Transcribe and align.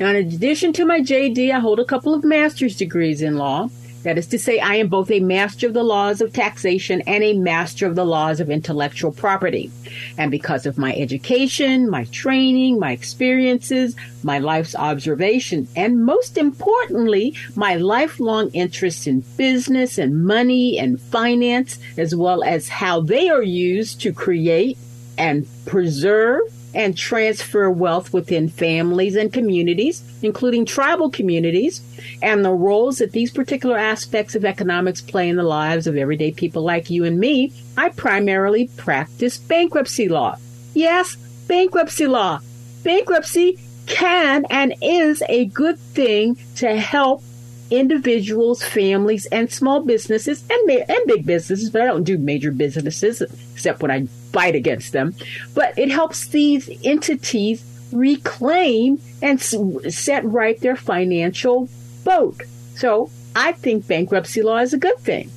Now, 0.00 0.08
in 0.08 0.16
addition 0.16 0.72
to 0.72 0.86
my 0.86 1.00
JD, 1.00 1.52
I 1.52 1.58
hold 1.58 1.78
a 1.78 1.84
couple 1.84 2.14
of 2.14 2.24
master's 2.24 2.74
degrees 2.74 3.20
in 3.20 3.36
law. 3.36 3.68
That 4.02 4.16
is 4.16 4.26
to 4.28 4.38
say, 4.38 4.58
I 4.58 4.76
am 4.76 4.88
both 4.88 5.10
a 5.10 5.20
master 5.20 5.66
of 5.66 5.74
the 5.74 5.82
laws 5.82 6.22
of 6.22 6.32
taxation 6.32 7.02
and 7.02 7.22
a 7.22 7.34
master 7.34 7.86
of 7.86 7.96
the 7.96 8.06
laws 8.06 8.40
of 8.40 8.48
intellectual 8.48 9.12
property. 9.12 9.70
And 10.16 10.30
because 10.30 10.64
of 10.64 10.78
my 10.78 10.94
education, 10.94 11.90
my 11.90 12.04
training, 12.04 12.78
my 12.78 12.92
experiences, 12.92 13.94
my 14.22 14.38
life's 14.38 14.74
observation, 14.74 15.68
and 15.76 16.02
most 16.02 16.38
importantly, 16.38 17.36
my 17.54 17.74
lifelong 17.76 18.50
interest 18.52 19.06
in 19.06 19.20
business 19.36 19.98
and 19.98 20.24
money 20.24 20.78
and 20.78 20.98
finance, 20.98 21.78
as 21.98 22.16
well 22.16 22.42
as 22.42 22.70
how 22.70 23.02
they 23.02 23.28
are 23.28 23.42
used 23.42 24.00
to 24.00 24.14
create 24.14 24.78
and 25.18 25.46
preserve 25.66 26.40
and 26.74 26.96
transfer 26.96 27.70
wealth 27.70 28.12
within 28.12 28.48
families 28.48 29.16
and 29.16 29.32
communities, 29.32 30.02
including 30.22 30.64
tribal 30.64 31.10
communities, 31.10 31.80
and 32.22 32.44
the 32.44 32.52
roles 32.52 32.98
that 32.98 33.12
these 33.12 33.30
particular 33.30 33.76
aspects 33.76 34.34
of 34.34 34.44
economics 34.44 35.00
play 35.00 35.28
in 35.28 35.36
the 35.36 35.42
lives 35.42 35.86
of 35.86 35.96
everyday 35.96 36.32
people 36.32 36.62
like 36.62 36.90
you 36.90 37.04
and 37.04 37.18
me, 37.18 37.52
I 37.76 37.90
primarily 37.90 38.68
practice 38.76 39.38
bankruptcy 39.38 40.08
law. 40.08 40.36
Yes, 40.74 41.16
bankruptcy 41.48 42.06
law. 42.06 42.40
Bankruptcy 42.82 43.58
can 43.86 44.46
and 44.50 44.74
is 44.80 45.22
a 45.28 45.46
good 45.46 45.78
thing 45.78 46.38
to 46.56 46.76
help 46.76 47.22
individuals, 47.70 48.62
families, 48.62 49.26
and 49.26 49.50
small 49.50 49.82
businesses 49.82 50.44
and, 50.50 50.70
and 50.70 51.06
big 51.06 51.24
businesses, 51.24 51.70
but 51.70 51.82
I 51.82 51.86
don't 51.86 52.04
do 52.04 52.18
major 52.18 52.50
businesses 52.50 53.22
except 53.52 53.80
when 53.82 53.90
I 53.90 54.08
fight 54.32 54.54
against 54.54 54.92
them. 54.92 55.14
But 55.54 55.78
it 55.78 55.90
helps 55.90 56.26
these 56.28 56.70
entities 56.84 57.64
reclaim 57.92 59.00
and 59.22 59.40
set 59.40 60.24
right 60.24 60.60
their 60.60 60.76
financial 60.76 61.68
boat. 62.04 62.42
So 62.76 63.10
I 63.34 63.52
think 63.52 63.86
bankruptcy 63.86 64.42
law 64.42 64.58
is 64.58 64.72
a 64.72 64.78
good 64.78 64.98
thing. 64.98 65.30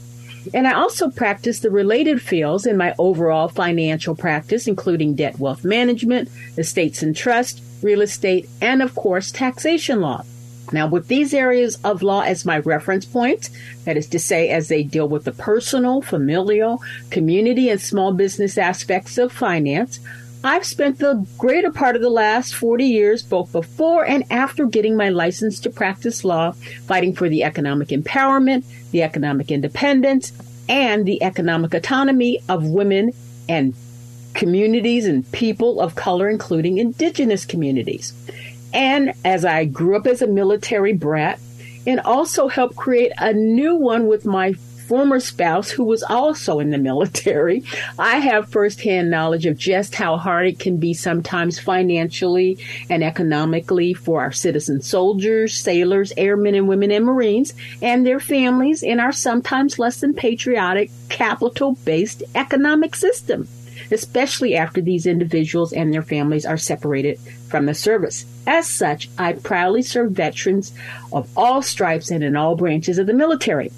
And 0.54 0.68
I 0.68 0.74
also 0.74 1.10
practice 1.10 1.60
the 1.60 1.72
related 1.72 2.22
fields 2.22 2.66
in 2.66 2.76
my 2.76 2.94
overall 3.00 3.48
financial 3.48 4.16
practice, 4.16 4.68
including 4.68 5.16
debt 5.16 5.40
wealth 5.40 5.64
management, 5.64 6.30
estates 6.58 7.02
and 7.02 7.16
trust, 7.16 7.64
real 7.82 8.02
estate, 8.02 8.50
and 8.62 8.82
of 8.82 8.94
course, 8.94 9.32
taxation 9.32 10.02
law. 10.02 10.24
Now, 10.72 10.88
with 10.88 11.08
these 11.08 11.34
areas 11.34 11.78
of 11.84 12.02
law 12.02 12.22
as 12.22 12.46
my 12.46 12.60
reference 12.60 13.06
point, 13.06 13.50
that 13.86 13.98
is 13.98 14.08
to 14.08 14.20
say, 14.20 14.50
as 14.50 14.70
they 14.70 14.84
deal 14.84 15.08
with 15.08 15.26
the 15.26 15.32
personal, 15.32 16.02
familial, 16.02 16.82
community, 17.10 17.70
and 17.70 17.82
small 17.82 18.14
business 18.14 18.58
aspects 18.58 19.18
of 19.18 19.32
finance, 19.32 20.00
I've 20.46 20.66
spent 20.66 21.00
the 21.00 21.26
greater 21.38 21.72
part 21.72 21.96
of 21.96 22.02
the 22.02 22.10
last 22.10 22.56
40 22.56 22.86
years, 22.86 23.24
both 23.24 23.52
before 23.52 24.06
and 24.06 24.26
after 24.30 24.66
getting 24.66 24.98
my 24.98 25.10
license 25.10 25.60
to 25.62 25.70
practice 25.70 26.26
law, 26.26 26.52
fighting 26.86 27.16
for 27.16 27.30
the 27.30 27.44
economic 27.44 27.90
empowerment, 27.90 28.66
the 28.92 29.04
economic 29.04 29.52
independence, 29.52 30.34
and 30.68 31.06
the 31.06 31.24
economic 31.24 31.74
autonomy 31.74 32.40
of 32.50 32.68
women 32.68 33.12
and 33.48 33.74
communities 34.34 35.06
and 35.06 35.30
people 35.32 35.80
of 35.80 35.96
color, 35.96 36.30
including 36.30 36.78
indigenous 36.78 37.46
communities. 37.46 38.14
And 38.74 39.14
as 39.24 39.46
I 39.46 39.66
grew 39.66 39.96
up 39.96 40.08
as 40.08 40.22
a 40.22 40.28
military 40.28 40.94
brat 40.94 41.40
and 41.86 42.00
also 42.00 42.48
helped 42.48 42.76
create 42.76 43.12
a 43.18 43.34
new 43.34 43.76
one 43.76 44.08
with 44.08 44.26
my 44.26 44.54
former 44.54 45.20
spouse 45.20 45.72
who 45.72 45.84
was 45.84 46.04
also 46.04 46.60
in 46.60 46.72
the 46.72 46.78
military, 46.90 47.64
I 47.98 48.18
have 48.18 48.50
firsthand 48.50 49.10
knowledge 49.10 49.46
of 49.46 49.58
just 49.58 49.96
how 49.96 50.18
hard 50.18 50.48
it 50.48 50.60
can 50.60 50.78
be 50.78 50.94
sometimes 50.94 51.60
financially 51.60 52.58
and 52.90 53.04
economically 53.04 53.94
for 53.94 54.22
our 54.22 54.32
citizen 54.32 54.82
soldiers, 54.82 55.56
sailors, 55.56 56.12
airmen 56.18 56.56
and 56.56 56.68
women 56.68 56.92
and 56.92 57.06
Marines 57.06 57.54
and 57.82 58.06
their 58.06 58.20
families 58.20 58.84
in 58.84 59.00
our 59.00 59.12
sometimes 59.12 59.80
less 59.80 60.02
than 60.02 60.14
patriotic 60.14 60.90
capital 61.10 61.78
based 61.86 62.24
economic 62.36 62.96
system 62.96 63.48
especially 63.92 64.56
after 64.56 64.82
these 64.82 65.06
individuals 65.06 65.74
and 65.74 65.94
their 65.94 66.02
families 66.02 66.46
are 66.46 66.58
separated 66.58 67.20
from 67.50 67.66
the 67.66 67.74
service. 67.74 68.26
As 68.46 68.68
such, 68.68 69.10
I 69.18 69.34
proudly 69.34 69.82
serve 69.82 70.12
veterans 70.12 70.74
of 71.12 71.30
all 71.38 71.62
stripes 71.62 72.12
and 72.12 72.24
in 72.24 72.36
all 72.36 72.56
branches 72.56 72.98
of 72.98 73.08
the 73.08 73.14
military. 73.14 73.72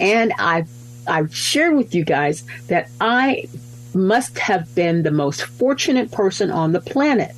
And 0.00 0.32
I've, 0.38 0.68
I've 1.06 1.34
shared 1.34 1.76
with 1.76 1.94
you 1.94 2.04
guys 2.04 2.44
that 2.68 2.90
I 3.00 3.46
must 3.94 4.38
have 4.38 4.74
been 4.74 5.02
the 5.02 5.10
most 5.10 5.42
fortunate 5.42 6.12
person 6.12 6.50
on 6.50 6.72
the 6.72 6.80
planet. 6.80 7.34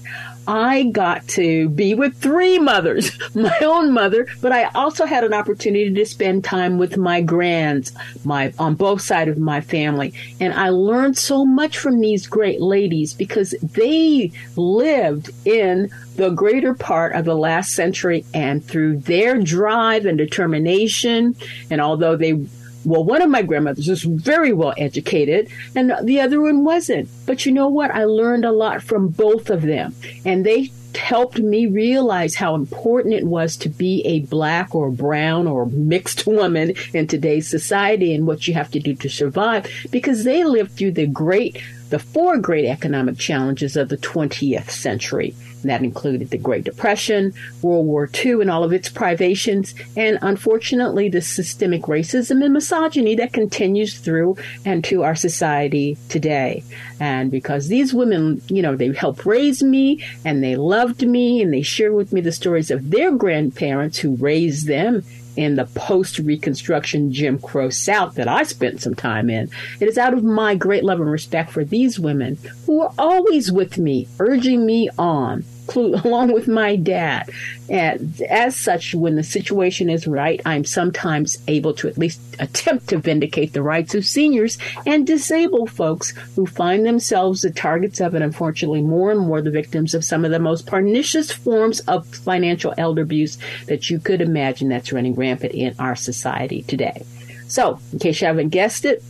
I 0.48 0.84
got 0.84 1.28
to 1.28 1.68
be 1.68 1.94
with 1.94 2.16
three 2.16 2.58
mothers, 2.58 3.12
my 3.34 3.58
own 3.60 3.92
mother, 3.92 4.26
but 4.40 4.50
I 4.50 4.64
also 4.74 5.04
had 5.04 5.22
an 5.22 5.34
opportunity 5.34 5.92
to 5.92 6.06
spend 6.06 6.42
time 6.42 6.78
with 6.78 6.96
my 6.96 7.20
grands, 7.20 7.92
my 8.24 8.54
on 8.58 8.74
both 8.74 9.02
sides 9.02 9.30
of 9.30 9.36
my 9.36 9.60
family. 9.60 10.14
And 10.40 10.54
I 10.54 10.70
learned 10.70 11.18
so 11.18 11.44
much 11.44 11.76
from 11.76 12.00
these 12.00 12.26
great 12.26 12.62
ladies 12.62 13.12
because 13.12 13.54
they 13.60 14.32
lived 14.56 15.30
in 15.44 15.90
the 16.16 16.30
greater 16.30 16.72
part 16.72 17.14
of 17.14 17.26
the 17.26 17.36
last 17.36 17.74
century 17.74 18.24
and 18.32 18.64
through 18.64 19.00
their 19.00 19.38
drive 19.42 20.06
and 20.06 20.16
determination 20.16 21.36
and 21.70 21.80
although 21.80 22.16
they 22.16 22.40
well, 22.84 23.04
one 23.04 23.20
of 23.20 23.28
my 23.28 23.42
grandmothers 23.42 23.88
was 23.88 24.02
very 24.02 24.52
well 24.52 24.72
educated 24.78 25.50
and 25.74 25.92
the 26.04 26.20
other 26.20 26.40
one 26.40 26.64
wasn't. 26.64 27.08
But 27.26 27.44
you 27.44 27.52
know 27.52 27.68
what? 27.68 27.90
I 27.90 28.04
learned 28.04 28.44
a 28.44 28.52
lot 28.52 28.82
from 28.82 29.08
both 29.08 29.50
of 29.50 29.62
them. 29.62 29.94
And 30.28 30.44
they 30.44 30.70
helped 30.94 31.38
me 31.38 31.64
realize 31.64 32.34
how 32.34 32.54
important 32.54 33.14
it 33.14 33.24
was 33.24 33.56
to 33.56 33.70
be 33.70 34.02
a 34.04 34.20
black 34.20 34.74
or 34.74 34.90
brown 34.90 35.46
or 35.46 35.64
mixed 35.64 36.26
woman 36.26 36.74
in 36.92 37.06
today's 37.06 37.48
society 37.48 38.14
and 38.14 38.26
what 38.26 38.46
you 38.46 38.52
have 38.52 38.70
to 38.72 38.78
do 38.78 38.94
to 38.96 39.08
survive 39.08 39.66
because 39.90 40.24
they 40.24 40.44
lived 40.44 40.72
through 40.72 40.92
the 40.92 41.06
great 41.06 41.62
the 41.88 41.98
four 41.98 42.36
great 42.36 42.66
economic 42.66 43.16
challenges 43.16 43.74
of 43.74 43.88
the 43.88 43.96
20th 43.96 44.68
century 44.68 45.34
that 45.64 45.82
included 45.82 46.30
the 46.30 46.38
Great 46.38 46.64
Depression, 46.64 47.32
World 47.62 47.86
War 47.86 48.08
II, 48.24 48.40
and 48.40 48.50
all 48.50 48.64
of 48.64 48.72
its 48.72 48.88
privations, 48.88 49.74
and 49.96 50.18
unfortunately, 50.22 51.08
the 51.08 51.22
systemic 51.22 51.82
racism 51.82 52.44
and 52.44 52.54
misogyny 52.54 53.14
that 53.16 53.32
continues 53.32 53.98
through 53.98 54.36
and 54.64 54.84
to 54.84 55.02
our 55.02 55.14
society 55.14 55.96
today. 56.08 56.62
And 57.00 57.30
because 57.30 57.68
these 57.68 57.94
women, 57.94 58.42
you 58.48 58.62
know, 58.62 58.76
they 58.76 58.92
helped 58.92 59.24
raise 59.24 59.62
me 59.62 60.04
and 60.24 60.42
they 60.42 60.56
loved 60.56 61.06
me 61.06 61.42
and 61.42 61.52
they 61.52 61.62
shared 61.62 61.94
with 61.94 62.12
me 62.12 62.20
the 62.20 62.32
stories 62.32 62.70
of 62.70 62.90
their 62.90 63.12
grandparents 63.12 63.98
who 63.98 64.16
raised 64.16 64.66
them 64.66 65.04
in 65.38 65.54
the 65.54 65.66
post 65.66 66.18
Reconstruction 66.18 67.12
Jim 67.12 67.38
Crow 67.38 67.70
South 67.70 68.16
that 68.16 68.26
I 68.26 68.42
spent 68.42 68.82
some 68.82 68.96
time 68.96 69.30
in. 69.30 69.48
It 69.78 69.86
is 69.86 69.96
out 69.96 70.12
of 70.12 70.24
my 70.24 70.56
great 70.56 70.82
love 70.82 71.00
and 71.00 71.08
respect 71.08 71.52
for 71.52 71.64
these 71.64 71.96
women 72.00 72.36
who 72.66 72.82
are 72.82 72.92
always 72.98 73.52
with 73.52 73.78
me, 73.78 74.08
urging 74.18 74.66
me 74.66 74.90
on, 74.98 75.44
along 76.04 76.32
with 76.32 76.48
my 76.48 76.76
dad. 76.76 77.30
And 77.68 78.20
as 78.22 78.56
such, 78.56 78.94
when 78.94 79.16
the 79.16 79.22
situation 79.22 79.90
is 79.90 80.06
right, 80.06 80.40
I'm 80.46 80.64
sometimes 80.64 81.36
able 81.46 81.74
to 81.74 81.88
at 81.88 81.98
least 81.98 82.20
attempt 82.38 82.88
to 82.88 82.98
vindicate 82.98 83.52
the 83.52 83.62
rights 83.62 83.94
of 83.94 84.06
seniors 84.06 84.58
and 84.86 85.06
disabled 85.06 85.70
folks 85.70 86.10
who 86.34 86.46
find 86.46 86.86
themselves 86.86 87.42
the 87.42 87.50
targets 87.50 88.00
of, 88.00 88.14
and 88.14 88.24
unfortunately, 88.24 88.82
more 88.82 89.10
and 89.10 89.20
more 89.20 89.42
the 89.42 89.50
victims 89.50 89.94
of 89.94 90.04
some 90.04 90.24
of 90.24 90.30
the 90.30 90.38
most 90.38 90.66
pernicious 90.66 91.30
forms 91.30 91.80
of 91.80 92.06
financial 92.06 92.72
elder 92.78 93.02
abuse 93.02 93.38
that 93.66 93.90
you 93.90 93.98
could 93.98 94.20
imagine 94.20 94.68
that's 94.68 94.92
running 94.92 95.14
rampant 95.14 95.52
in 95.52 95.74
our 95.78 95.96
society 95.96 96.62
today. 96.62 97.04
So, 97.48 97.78
in 97.92 97.98
case 97.98 98.20
you 98.20 98.26
haven't 98.26 98.50
guessed 98.50 98.84
it, 98.84 99.02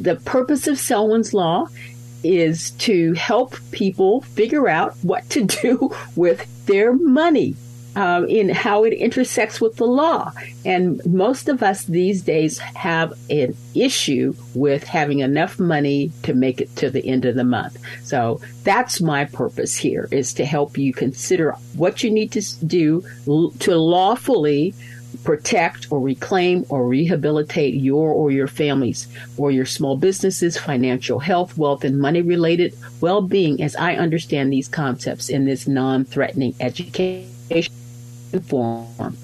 the 0.00 0.16
purpose 0.16 0.66
of 0.66 0.78
Selwyn's 0.78 1.32
Law 1.32 1.68
is 2.24 2.70
to 2.72 3.12
help 3.12 3.56
people 3.70 4.22
figure 4.22 4.68
out 4.68 4.96
what 5.02 5.28
to 5.30 5.44
do 5.62 5.94
with 6.16 6.66
their 6.66 6.92
money. 6.92 7.56
Um, 7.96 8.28
in 8.28 8.48
how 8.48 8.82
it 8.82 8.92
intersects 8.92 9.60
with 9.60 9.76
the 9.76 9.86
law. 9.86 10.32
And 10.64 11.00
most 11.06 11.48
of 11.48 11.62
us 11.62 11.84
these 11.84 12.22
days 12.22 12.58
have 12.58 13.12
an 13.30 13.56
issue 13.72 14.34
with 14.56 14.82
having 14.82 15.20
enough 15.20 15.60
money 15.60 16.10
to 16.24 16.34
make 16.34 16.60
it 16.60 16.74
to 16.74 16.90
the 16.90 17.06
end 17.06 17.24
of 17.24 17.36
the 17.36 17.44
month. 17.44 17.78
So 18.02 18.40
that's 18.64 19.00
my 19.00 19.26
purpose 19.26 19.76
here 19.76 20.08
is 20.10 20.32
to 20.34 20.44
help 20.44 20.76
you 20.76 20.92
consider 20.92 21.52
what 21.76 22.02
you 22.02 22.10
need 22.10 22.32
to 22.32 22.42
do 22.66 23.04
to 23.60 23.76
lawfully 23.76 24.74
protect 25.24 25.90
or 25.90 26.00
reclaim 26.00 26.64
or 26.68 26.86
rehabilitate 26.86 27.74
your 27.74 28.12
or 28.12 28.30
your 28.30 28.46
families 28.46 29.08
or 29.36 29.50
your 29.50 29.64
small 29.64 29.96
businesses, 29.96 30.56
financial 30.56 31.18
health, 31.18 31.56
wealth, 31.56 31.82
and 31.82 31.98
money 31.98 32.22
related 32.22 32.76
well 33.00 33.22
being 33.22 33.62
as 33.62 33.74
I 33.76 33.96
understand 33.96 34.52
these 34.52 34.68
concepts 34.68 35.28
in 35.28 35.46
this 35.46 35.66
non 35.66 36.04
threatening 36.04 36.54
education 36.60 37.28
form. 38.46 39.16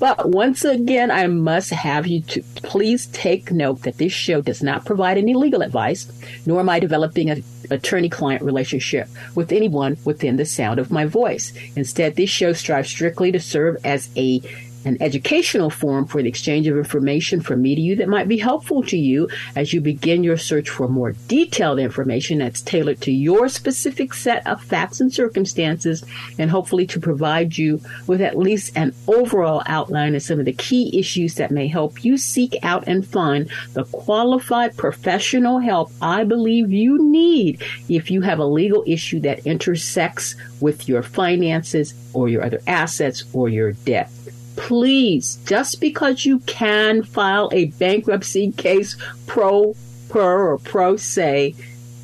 But 0.00 0.28
once 0.30 0.64
again, 0.64 1.10
I 1.10 1.26
must 1.28 1.70
have 1.70 2.06
you 2.06 2.20
to 2.22 2.42
please 2.56 3.06
take 3.06 3.52
note 3.52 3.82
that 3.82 3.96
this 3.96 4.12
show 4.12 4.42
does 4.42 4.62
not 4.62 4.84
provide 4.84 5.16
any 5.16 5.34
legal 5.34 5.62
advice, 5.62 6.10
nor 6.44 6.60
am 6.60 6.68
I 6.68 6.80
developing 6.80 7.30
an 7.30 7.44
attorney 7.70 8.08
client 8.08 8.42
relationship 8.42 9.08
with 9.34 9.52
anyone 9.52 9.96
within 10.04 10.36
the 10.36 10.44
sound 10.44 10.78
of 10.78 10.90
my 10.90 11.06
voice. 11.06 11.52
Instead, 11.76 12.16
this 12.16 12.28
show 12.28 12.52
strives 12.52 12.90
strictly 12.90 13.32
to 13.32 13.40
serve 13.40 13.78
as 13.84 14.10
a 14.16 14.40
an 14.84 14.96
educational 15.00 15.70
forum 15.70 16.06
for 16.06 16.22
the 16.22 16.28
exchange 16.28 16.66
of 16.66 16.76
information 16.76 17.40
from 17.40 17.62
me 17.62 17.74
to 17.74 17.80
you 17.80 17.96
that 17.96 18.08
might 18.08 18.28
be 18.28 18.38
helpful 18.38 18.82
to 18.82 18.96
you 18.96 19.28
as 19.56 19.72
you 19.72 19.80
begin 19.80 20.24
your 20.24 20.36
search 20.36 20.68
for 20.68 20.88
more 20.88 21.12
detailed 21.28 21.78
information 21.78 22.38
that's 22.38 22.60
tailored 22.60 23.00
to 23.00 23.12
your 23.12 23.48
specific 23.48 24.14
set 24.14 24.46
of 24.46 24.62
facts 24.62 25.00
and 25.00 25.12
circumstances, 25.12 26.04
and 26.38 26.50
hopefully 26.50 26.86
to 26.86 27.00
provide 27.00 27.56
you 27.56 27.80
with 28.06 28.20
at 28.20 28.38
least 28.38 28.76
an 28.76 28.94
overall 29.06 29.62
outline 29.66 30.14
of 30.14 30.22
some 30.22 30.38
of 30.38 30.44
the 30.44 30.52
key 30.52 30.98
issues 30.98 31.34
that 31.34 31.50
may 31.50 31.66
help 31.66 32.04
you 32.04 32.16
seek 32.16 32.56
out 32.62 32.84
and 32.86 33.06
find 33.06 33.50
the 33.72 33.84
qualified 33.84 34.76
professional 34.76 35.58
help 35.58 35.90
I 36.00 36.24
believe 36.24 36.72
you 36.72 37.02
need 37.02 37.62
if 37.88 38.10
you 38.10 38.20
have 38.22 38.38
a 38.38 38.44
legal 38.44 38.84
issue 38.86 39.20
that 39.20 39.46
intersects 39.46 40.34
with 40.60 40.88
your 40.88 41.02
finances 41.02 41.94
or 42.12 42.28
your 42.28 42.42
other 42.42 42.60
assets 42.66 43.24
or 43.32 43.48
your 43.48 43.72
debt 43.72 44.10
please, 44.56 45.38
just 45.46 45.80
because 45.80 46.24
you 46.24 46.38
can 46.40 47.02
file 47.02 47.50
a 47.52 47.66
bankruptcy 47.66 48.52
case 48.52 48.96
pro 49.26 49.74
per 50.08 50.52
or 50.52 50.58
pro 50.58 50.96
se, 50.96 51.54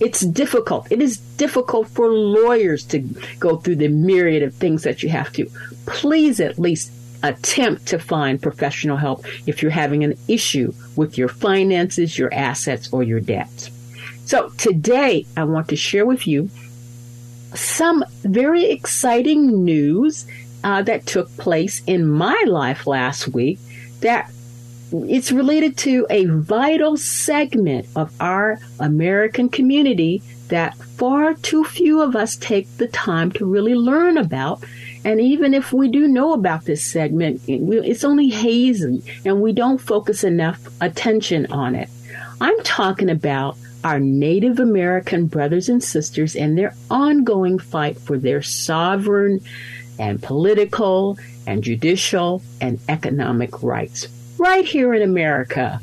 it's 0.00 0.20
difficult. 0.20 0.91
It 0.91 1.02
is 1.02 1.19
difficult 1.19 1.88
for 1.88 2.08
lawyers 2.08 2.85
to 2.87 3.00
go 3.38 3.56
through 3.56 3.76
the 3.76 3.88
myriad 3.88 4.43
of 4.43 4.55
things 4.55 4.82
that 4.82 5.02
you 5.02 5.11
have 5.11 5.32
to. 5.35 5.50
Please 5.87 6.41
at 6.41 6.58
least 6.58 6.91
attempt 7.23 7.87
to 7.87 7.99
find 7.99 8.41
professional 8.41 8.97
help 8.97 9.26
if 9.47 9.61
you're 9.61 9.70
having 9.70 10.02
an 10.05 10.14
issue 10.26 10.73
with 10.97 11.19
your 11.19 11.29
finances, 11.29 12.19
your 12.19 12.32
assets, 12.32 12.91
or 12.93 13.02
your 13.02 13.20
debts. 13.20 13.70
So 14.25 14.49
today 14.50 15.26
I 15.37 15.44
want 15.44 15.69
to 15.69 15.76
share 15.76 16.06
with 16.06 16.26
you 16.26 16.49
some 17.55 18.05
very 18.23 18.70
exciting 18.70 19.64
news 19.64 20.26
uh, 20.65 20.83
that 20.83 21.07
took 21.07 21.35
place 21.37 21.83
in 21.87 22.07
my 22.07 22.43
life 22.47 22.87
last 22.87 23.29
week 23.29 23.59
that 24.01 24.31
it's 24.93 25.31
related 25.31 25.77
to 25.79 26.07
a 26.11 26.25
vital 26.27 26.97
segment 26.97 27.87
of 27.95 28.12
our 28.21 28.59
American 28.79 29.49
community 29.49 30.23
that 30.49 30.75
far 30.75 31.35
too 31.35 31.65
few 31.65 32.03
of 32.03 32.17
us 32.17 32.37
take 32.37 32.67
the 32.77 32.89
time 32.89 33.31
to 33.33 33.47
really 33.47 33.75
learn 33.75 34.19
about. 34.19 34.62
And 35.05 35.21
even 35.21 35.55
if 35.55 35.73
we 35.73 35.89
do 35.89 36.09
know 36.09 36.33
about 36.33 36.65
this 36.65 36.85
segment, 36.85 37.41
it's 37.47 38.05
only 38.05 38.29
hazy 38.29 39.03
and 39.25 39.41
we 39.41 39.53
don't 39.53 39.79
focus 39.79 40.25
enough 40.25 40.61
attention 40.81 41.47
on 41.53 41.75
it. 41.75 41.89
I'm 42.41 42.61
talking 42.65 43.09
about 43.09 43.57
our 43.85 43.99
Native 43.99 44.59
American 44.59 45.27
brothers 45.27 45.69
and 45.69 45.83
sisters 45.83 46.37
and 46.37 46.59
their 46.59 46.75
ongoing 46.91 47.59
fight 47.59 47.99
for 47.99 48.19
their 48.19 48.43
sovereign 48.43 49.41
and 50.00 50.23
political 50.23 51.19
and 51.47 51.62
judicial 51.62 52.43
and 52.61 52.81
economic 52.88 53.62
rights 53.62 54.08
right 54.38 54.64
here 54.64 54.94
in 54.94 55.02
America. 55.02 55.81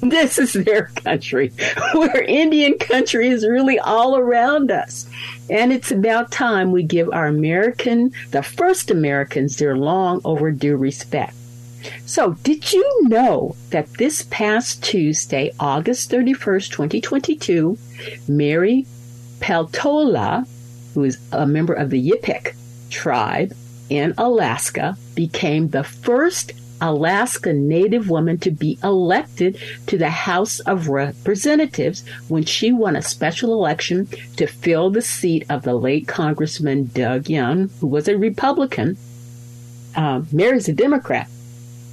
This 0.00 0.38
is 0.38 0.52
their 0.54 0.86
country, 0.96 1.52
where 1.94 2.22
Indian 2.22 2.76
country 2.78 3.28
is 3.28 3.46
really 3.46 3.78
all 3.78 4.16
around 4.16 4.70
us. 4.70 5.08
And 5.48 5.72
it's 5.72 5.92
about 5.92 6.32
time 6.32 6.72
we 6.72 6.82
give 6.82 7.08
our 7.12 7.26
American, 7.26 8.12
the 8.30 8.42
first 8.42 8.90
Americans, 8.90 9.56
their 9.56 9.76
long 9.76 10.20
overdue 10.24 10.76
respect. 10.76 11.34
So, 12.06 12.32
did 12.42 12.72
you 12.72 13.08
know 13.08 13.54
that 13.70 13.92
this 13.94 14.26
past 14.30 14.82
Tuesday, 14.82 15.52
August 15.60 16.10
31st, 16.10 16.70
2022, 16.70 17.78
Mary 18.28 18.86
Peltola, 19.38 20.46
who 20.94 21.04
is 21.04 21.18
a 21.32 21.46
member 21.46 21.72
of 21.72 21.90
the 21.90 22.10
Yupik 22.10 22.54
tribe 22.90 23.54
in 23.88 24.14
Alaska 24.18 24.96
became 25.14 25.68
the 25.68 25.84
first 25.84 26.52
Alaska 26.80 27.52
Native 27.52 28.08
woman 28.08 28.38
to 28.38 28.50
be 28.50 28.78
elected 28.82 29.58
to 29.86 29.98
the 29.98 30.10
House 30.10 30.60
of 30.60 30.88
Representatives 30.88 32.04
when 32.28 32.44
she 32.44 32.72
won 32.72 32.96
a 32.96 33.02
special 33.02 33.52
election 33.52 34.06
to 34.36 34.46
fill 34.46 34.90
the 34.90 35.02
seat 35.02 35.44
of 35.50 35.62
the 35.62 35.74
late 35.74 36.08
Congressman 36.08 36.86
Doug 36.86 37.28
Young, 37.28 37.68
who 37.80 37.86
was 37.86 38.08
a 38.08 38.16
Republican. 38.16 38.96
Uh, 39.94 40.22
Mary's 40.32 40.68
a 40.68 40.72
Democrat. 40.72 41.28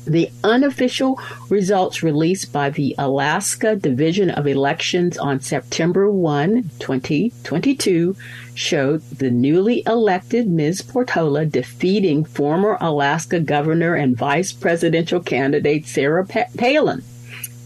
The 0.07 0.29
unofficial 0.41 1.19
results 1.49 2.01
released 2.01 2.53
by 2.53 2.69
the 2.69 2.95
Alaska 2.97 3.75
Division 3.75 4.29
of 4.29 4.47
Elections 4.47 5.17
on 5.17 5.41
September 5.41 6.09
1, 6.09 6.71
2022, 6.79 8.15
showed 8.53 9.01
the 9.09 9.29
newly 9.29 9.83
elected 9.85 10.47
Ms. 10.47 10.81
Portola 10.81 11.45
defeating 11.45 12.23
former 12.23 12.77
Alaska 12.79 13.41
Governor 13.41 13.95
and 13.95 14.15
Vice 14.15 14.53
Presidential 14.53 15.19
candidate 15.19 15.85
Sarah 15.85 16.25
Palin. 16.25 17.03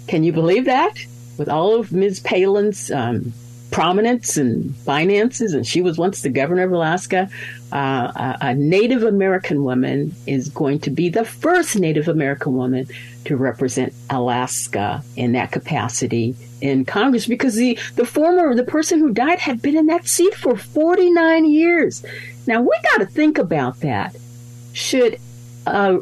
Can 0.07 0.23
you 0.23 0.33
believe 0.33 0.65
that? 0.65 0.97
With 1.37 1.47
all 1.47 1.75
of 1.75 1.91
Ms. 1.91 2.21
Palin's 2.21 2.89
um, 2.89 3.33
prominence 3.71 4.35
and 4.35 4.75
finances, 4.77 5.53
and 5.53 5.65
she 5.65 5.81
was 5.81 5.97
once 5.97 6.21
the 6.21 6.29
governor 6.29 6.63
of 6.63 6.71
Alaska. 6.71 7.29
Uh, 7.71 8.35
a, 8.41 8.53
Native 8.53 9.03
American 9.03 9.63
woman 9.63 10.13
is 10.27 10.49
going 10.49 10.79
to 10.79 10.89
be 10.89 11.07
the 11.07 11.23
first 11.23 11.77
Native 11.77 12.09
American 12.09 12.53
woman 12.53 12.85
to 13.23 13.37
represent 13.37 13.93
Alaska 14.09 15.01
in 15.15 15.31
that 15.31 15.51
capacity 15.51 16.35
in 16.59 16.83
Congress 16.83 17.25
because 17.25 17.55
the, 17.55 17.79
the 17.95 18.05
former, 18.05 18.53
the 18.55 18.63
person 18.63 18.99
who 18.99 19.13
died 19.13 19.39
had 19.39 19.61
been 19.61 19.77
in 19.77 19.87
that 19.87 20.05
seat 20.05 20.35
for 20.35 20.57
49 20.57 21.49
years. 21.49 22.05
Now 22.45 22.61
we 22.61 22.77
got 22.91 22.97
to 22.97 23.05
think 23.05 23.37
about 23.37 23.79
that. 23.79 24.15
Should 24.73 25.17
a, 25.65 25.99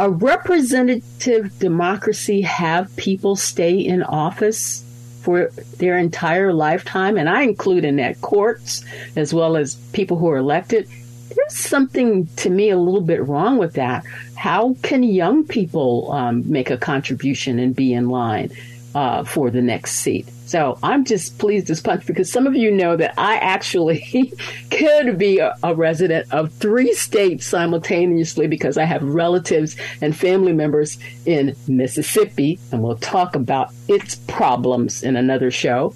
a 0.00 0.10
representative 0.10 1.56
democracy 1.60 2.40
have 2.40 2.94
people 2.96 3.36
stay 3.36 3.78
in 3.78 4.02
office 4.02 4.84
for 5.20 5.50
their 5.78 5.98
entire 5.98 6.52
lifetime, 6.52 7.16
and 7.16 7.28
I 7.28 7.42
include 7.42 7.84
in 7.84 7.96
that 7.96 8.20
courts 8.20 8.84
as 9.16 9.32
well 9.32 9.56
as 9.56 9.76
people 9.92 10.16
who 10.16 10.28
are 10.28 10.38
elected, 10.38 10.88
there's 11.34 11.56
something 11.56 12.26
to 12.36 12.50
me 12.50 12.70
a 12.70 12.78
little 12.78 13.00
bit 13.00 13.26
wrong 13.26 13.58
with 13.58 13.74
that. 13.74 14.04
How 14.36 14.74
can 14.82 15.02
young 15.02 15.44
people 15.44 16.10
um, 16.12 16.50
make 16.50 16.70
a 16.70 16.76
contribution 16.76 17.58
and 17.58 17.76
be 17.76 17.92
in 17.92 18.08
line? 18.08 18.50
uh, 18.94 19.24
for 19.24 19.50
the 19.50 19.62
next 19.62 19.92
seat. 19.92 20.28
So 20.50 20.76
I'm 20.82 21.04
just 21.04 21.38
pleased 21.38 21.70
as 21.70 21.80
punch 21.80 22.04
because 22.06 22.28
some 22.28 22.44
of 22.44 22.56
you 22.56 22.72
know 22.72 22.96
that 22.96 23.14
I 23.16 23.36
actually 23.36 24.32
could 24.72 25.16
be 25.16 25.38
a, 25.38 25.54
a, 25.62 25.76
resident 25.76 26.26
of 26.32 26.52
three 26.54 26.92
states 26.92 27.46
simultaneously 27.46 28.48
because 28.48 28.76
I 28.76 28.82
have 28.82 29.00
relatives 29.00 29.76
and 30.02 30.14
family 30.16 30.52
members 30.52 30.98
in 31.24 31.54
Mississippi, 31.68 32.58
and 32.72 32.82
we'll 32.82 32.96
talk 32.96 33.36
about 33.36 33.72
its 33.86 34.16
problems 34.16 35.04
in 35.04 35.14
another 35.14 35.52
show. 35.52 35.94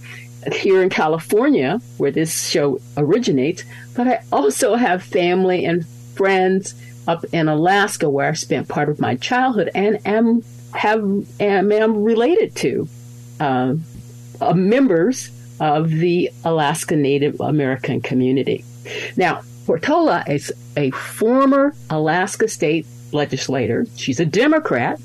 Here 0.52 0.84
in 0.84 0.88
California, 0.88 1.80
where 1.99 2.12
this 2.12 2.49
show 2.49 2.78
originates, 2.96 3.64
but 3.96 4.06
I 4.06 4.23
also 4.30 4.76
have 4.76 5.02
family 5.02 5.64
and 5.64 5.84
friends 6.14 6.76
up 7.08 7.25
in 7.32 7.49
Alaska, 7.49 8.08
where 8.08 8.28
I 8.30 8.34
spent 8.34 8.68
part 8.68 8.88
of 8.88 9.00
my 9.00 9.16
childhood 9.16 9.73
and 9.75 9.99
am 10.06 10.44
have 10.75 11.02
am, 11.40 11.73
am 11.73 12.04
related 12.04 12.54
to 12.56 12.88
uh, 13.40 13.75
uh, 14.41 14.55
members 14.55 15.31
of 15.61 15.91
the 15.91 16.31
Alaska 16.45 16.97
Native 16.97 17.41
American 17.41 18.00
community. 18.00 18.64
Now, 19.17 19.43
Portola 19.67 20.25
is 20.29 20.53
a 20.76 20.91
former 20.91 21.75
Alaska 21.91 22.49
state 22.49 22.87
legislator. 23.12 23.87
She's 23.97 24.21
a 24.21 24.26
Democrat 24.26 25.00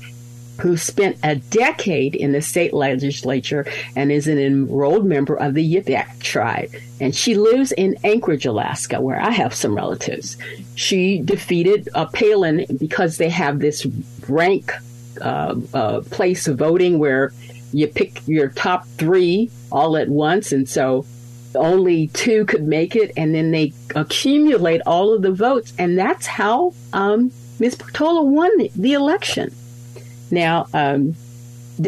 who 0.60 0.76
spent 0.76 1.16
a 1.22 1.36
decade 1.36 2.14
in 2.14 2.32
the 2.32 2.42
state 2.42 2.74
legislature 2.74 3.66
and 3.96 4.12
is 4.12 4.26
an 4.26 4.38
enrolled 4.38 5.06
member 5.06 5.34
of 5.34 5.54
the 5.54 5.62
Yip 5.62 5.88
Yak 5.88 6.18
tribe. 6.18 6.70
And 7.00 7.14
she 7.14 7.34
lives 7.34 7.72
in 7.72 7.96
Anchorage, 8.04 8.44
Alaska, 8.44 9.00
where 9.00 9.18
I 9.18 9.30
have 9.30 9.54
some 9.54 9.74
relatives. 9.74 10.36
She 10.74 11.22
defeated 11.22 11.88
uh, 11.94 12.06
Palin 12.06 12.66
because 12.78 13.16
they 13.16 13.30
have 13.30 13.60
this 13.60 13.86
rank 14.28 14.72
uh, 15.22 15.56
uh, 15.72 16.00
place 16.10 16.46
of 16.46 16.58
voting 16.58 16.98
where 16.98 17.32
you 17.72 17.86
pick 17.86 18.26
your 18.26 18.48
top 18.48 18.86
three 18.86 19.50
all 19.70 19.96
at 19.96 20.08
once, 20.08 20.52
and 20.52 20.68
so 20.68 21.06
only 21.54 22.08
two 22.08 22.44
could 22.44 22.62
make 22.62 22.96
it, 22.96 23.12
and 23.16 23.34
then 23.34 23.50
they 23.50 23.72
accumulate 23.94 24.80
all 24.86 25.14
of 25.14 25.22
the 25.22 25.32
votes, 25.32 25.72
and 25.78 25.98
that's 25.98 26.26
how 26.26 26.74
um, 26.92 27.32
Ms. 27.58 27.76
Portola 27.76 28.22
won 28.22 28.50
the, 28.74 28.92
election. 28.92 29.54
Now, 30.30 30.66
um, 30.72 31.16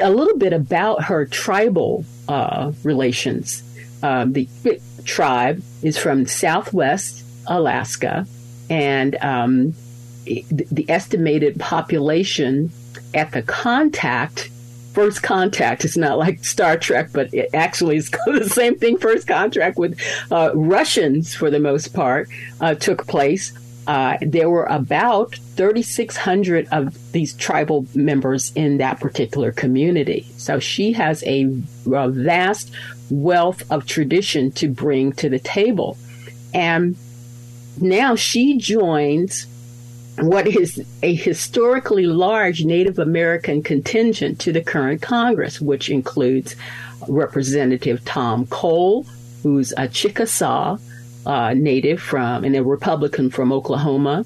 a 0.00 0.10
little 0.10 0.36
bit 0.36 0.52
about 0.52 1.04
her 1.04 1.26
tribal 1.26 2.04
uh, 2.28 2.72
relations. 2.82 3.62
Um, 4.02 4.32
the 4.32 4.48
tribe 5.04 5.62
is 5.82 5.96
from 5.96 6.26
Southwest 6.26 7.24
Alaska, 7.46 8.26
and 8.68 9.16
um, 9.16 9.74
the 10.24 10.86
estimated 10.88 11.58
population 11.58 12.70
at 13.14 13.32
the 13.32 13.42
contact 13.42 14.50
first 14.92 15.22
contact 15.22 15.84
It's 15.84 15.96
not 15.96 16.18
like 16.18 16.44
Star 16.44 16.76
Trek, 16.76 17.10
but 17.12 17.32
it 17.32 17.50
actually 17.54 17.96
is 17.96 18.10
the 18.26 18.48
same 18.48 18.76
thing. 18.78 18.98
First 18.98 19.26
contact 19.26 19.78
with 19.78 19.98
uh, 20.30 20.50
Russians, 20.54 21.34
for 21.34 21.50
the 21.50 21.60
most 21.60 21.94
part, 21.94 22.28
uh, 22.60 22.74
took 22.74 23.06
place. 23.06 23.52
Uh, 23.86 24.16
there 24.20 24.48
were 24.48 24.66
about 24.66 25.34
3,600 25.56 26.68
of 26.70 27.12
these 27.12 27.32
tribal 27.34 27.84
members 27.94 28.52
in 28.54 28.78
that 28.78 29.00
particular 29.00 29.50
community. 29.50 30.26
So 30.36 30.60
she 30.60 30.92
has 30.92 31.24
a, 31.24 31.60
a 31.92 32.08
vast 32.08 32.70
wealth 33.10 33.70
of 33.72 33.84
tradition 33.86 34.52
to 34.52 34.68
bring 34.68 35.12
to 35.14 35.28
the 35.28 35.40
table. 35.40 35.98
And 36.54 36.96
now 37.80 38.14
she 38.14 38.56
joins 38.56 39.46
what 40.18 40.46
is 40.46 40.84
a 41.02 41.14
historically 41.14 42.06
large 42.06 42.64
Native 42.64 42.98
American 42.98 43.62
contingent 43.62 44.38
to 44.40 44.52
the 44.52 44.62
current 44.62 45.02
Congress, 45.02 45.60
which 45.60 45.88
includes 45.88 46.54
Representative 47.08 48.04
Tom 48.04 48.46
Cole, 48.46 49.04
who's 49.42 49.72
a 49.76 49.88
Chickasaw 49.88 50.78
uh, 51.26 51.54
native 51.54 52.00
from 52.00 52.44
and 52.44 52.54
a 52.56 52.62
Republican 52.62 53.30
from 53.30 53.52
Oklahoma, 53.52 54.24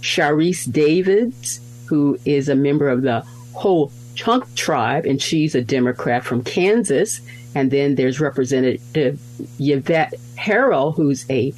Sharice 0.00 0.70
Davids, 0.70 1.60
who 1.88 2.18
is 2.24 2.48
a 2.48 2.54
member 2.54 2.88
of 2.88 3.02
the 3.02 3.20
Ho 3.54 3.90
Chunk 4.14 4.54
tribe, 4.54 5.04
and 5.04 5.20
she's 5.20 5.54
a 5.54 5.62
Democrat 5.62 6.24
from 6.24 6.42
Kansas. 6.42 7.20
And 7.54 7.70
then 7.70 7.94
there's 7.94 8.20
Representative 8.20 9.20
Yvette 9.58 10.14
Herrell, 10.36 10.94
who's 10.94 11.28
a 11.30 11.52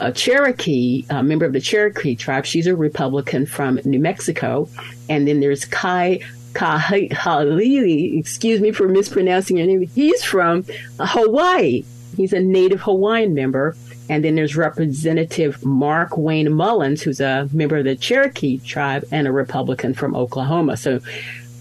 a 0.00 0.10
Cherokee, 0.12 1.04
a 1.10 1.22
member 1.22 1.44
of 1.44 1.52
the 1.52 1.60
Cherokee 1.60 2.16
tribe. 2.16 2.46
She's 2.46 2.66
a 2.66 2.74
Republican 2.74 3.46
from 3.46 3.78
New 3.84 4.00
Mexico. 4.00 4.68
And 5.08 5.28
then 5.28 5.40
there's 5.40 5.64
Kai 5.64 6.20
Kahili, 6.54 8.18
excuse 8.18 8.60
me 8.60 8.72
for 8.72 8.88
mispronouncing 8.88 9.58
your 9.58 9.66
name. 9.66 9.86
He's 9.86 10.24
from 10.24 10.64
Hawaii. 10.98 11.84
He's 12.16 12.32
a 12.32 12.40
native 12.40 12.80
Hawaiian 12.80 13.34
member. 13.34 13.76
And 14.08 14.24
then 14.24 14.34
there's 14.34 14.56
Representative 14.56 15.64
Mark 15.64 16.16
Wayne 16.16 16.52
Mullins, 16.52 17.02
who's 17.02 17.20
a 17.20 17.48
member 17.52 17.76
of 17.76 17.84
the 17.84 17.94
Cherokee 17.94 18.58
tribe 18.58 19.04
and 19.12 19.28
a 19.28 19.32
Republican 19.32 19.94
from 19.94 20.16
Oklahoma. 20.16 20.76
So 20.76 20.98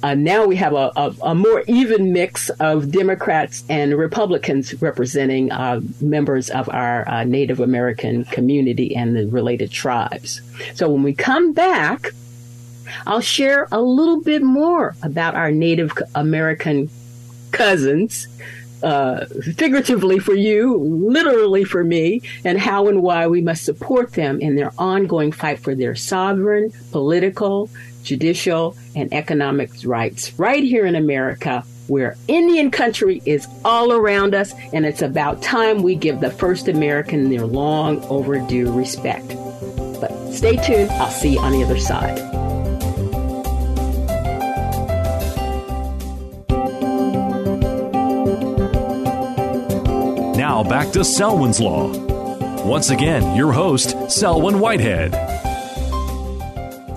uh, 0.01 0.15
now 0.15 0.45
we 0.45 0.55
have 0.55 0.73
a, 0.73 0.91
a, 0.95 1.13
a, 1.23 1.35
more 1.35 1.63
even 1.67 2.13
mix 2.13 2.49
of 2.51 2.91
Democrats 2.91 3.65
and 3.69 3.97
Republicans 3.97 4.81
representing 4.81 5.51
uh, 5.51 5.81
members 5.99 6.49
of 6.49 6.69
our 6.69 7.07
uh, 7.07 7.23
Native 7.25 7.59
American 7.59 8.23
community 8.25 8.95
and 8.95 9.15
the 9.15 9.27
related 9.27 9.71
tribes. 9.71 10.41
So 10.73 10.89
when 10.89 11.03
we 11.03 11.13
come 11.13 11.51
back, 11.51 12.13
I'll 13.05 13.21
share 13.21 13.67
a 13.71 13.81
little 13.81 14.21
bit 14.21 14.41
more 14.41 14.95
about 15.03 15.35
our 15.35 15.51
Native 15.51 15.91
American 16.15 16.89
cousins. 17.51 18.27
Uh, 18.81 19.25
figuratively 19.57 20.19
for 20.19 20.33
you, 20.33 20.77
literally 20.77 21.65
for 21.65 21.83
me, 21.83 22.21
and 22.45 22.57
how 22.57 22.87
and 22.87 23.01
why 23.01 23.27
we 23.27 23.41
must 23.41 23.65
support 23.65 24.13
them 24.13 24.39
in 24.39 24.55
their 24.55 24.71
ongoing 24.77 25.33
fight 25.33 25.59
for 25.59 25.75
their 25.75 25.95
sovereign, 25.95 26.71
political, 26.93 27.69
judicial, 28.09 28.75
and 28.95 29.13
economic 29.13 29.69
rights 29.85 30.33
right 30.39 30.63
here 30.63 30.87
in 30.87 30.95
America, 30.95 31.63
where 31.85 32.17
Indian 32.27 32.71
country 32.71 33.21
is 33.23 33.47
all 33.63 33.93
around 33.93 34.33
us, 34.33 34.51
and 34.73 34.83
it's 34.83 35.03
about 35.03 35.43
time 35.43 35.83
we 35.83 35.93
give 35.93 36.19
the 36.19 36.31
first 36.31 36.67
American 36.67 37.29
their 37.29 37.45
long 37.45 38.03
overdue 38.05 38.71
respect. 38.71 39.27
But 40.01 40.11
stay 40.33 40.57
tuned, 40.57 40.89
I'll 40.91 41.11
see 41.11 41.33
you 41.33 41.39
on 41.39 41.51
the 41.51 41.63
other 41.63 41.79
side. 41.79 42.17
Now 50.35 50.63
back 50.63 50.91
to 50.93 51.03
Selwyn's 51.03 51.59
Law. 51.59 51.91
Once 52.65 52.89
again, 52.89 53.35
your 53.35 53.51
host, 53.51 53.95
Selwyn 54.09 54.59
Whitehead. 54.59 55.28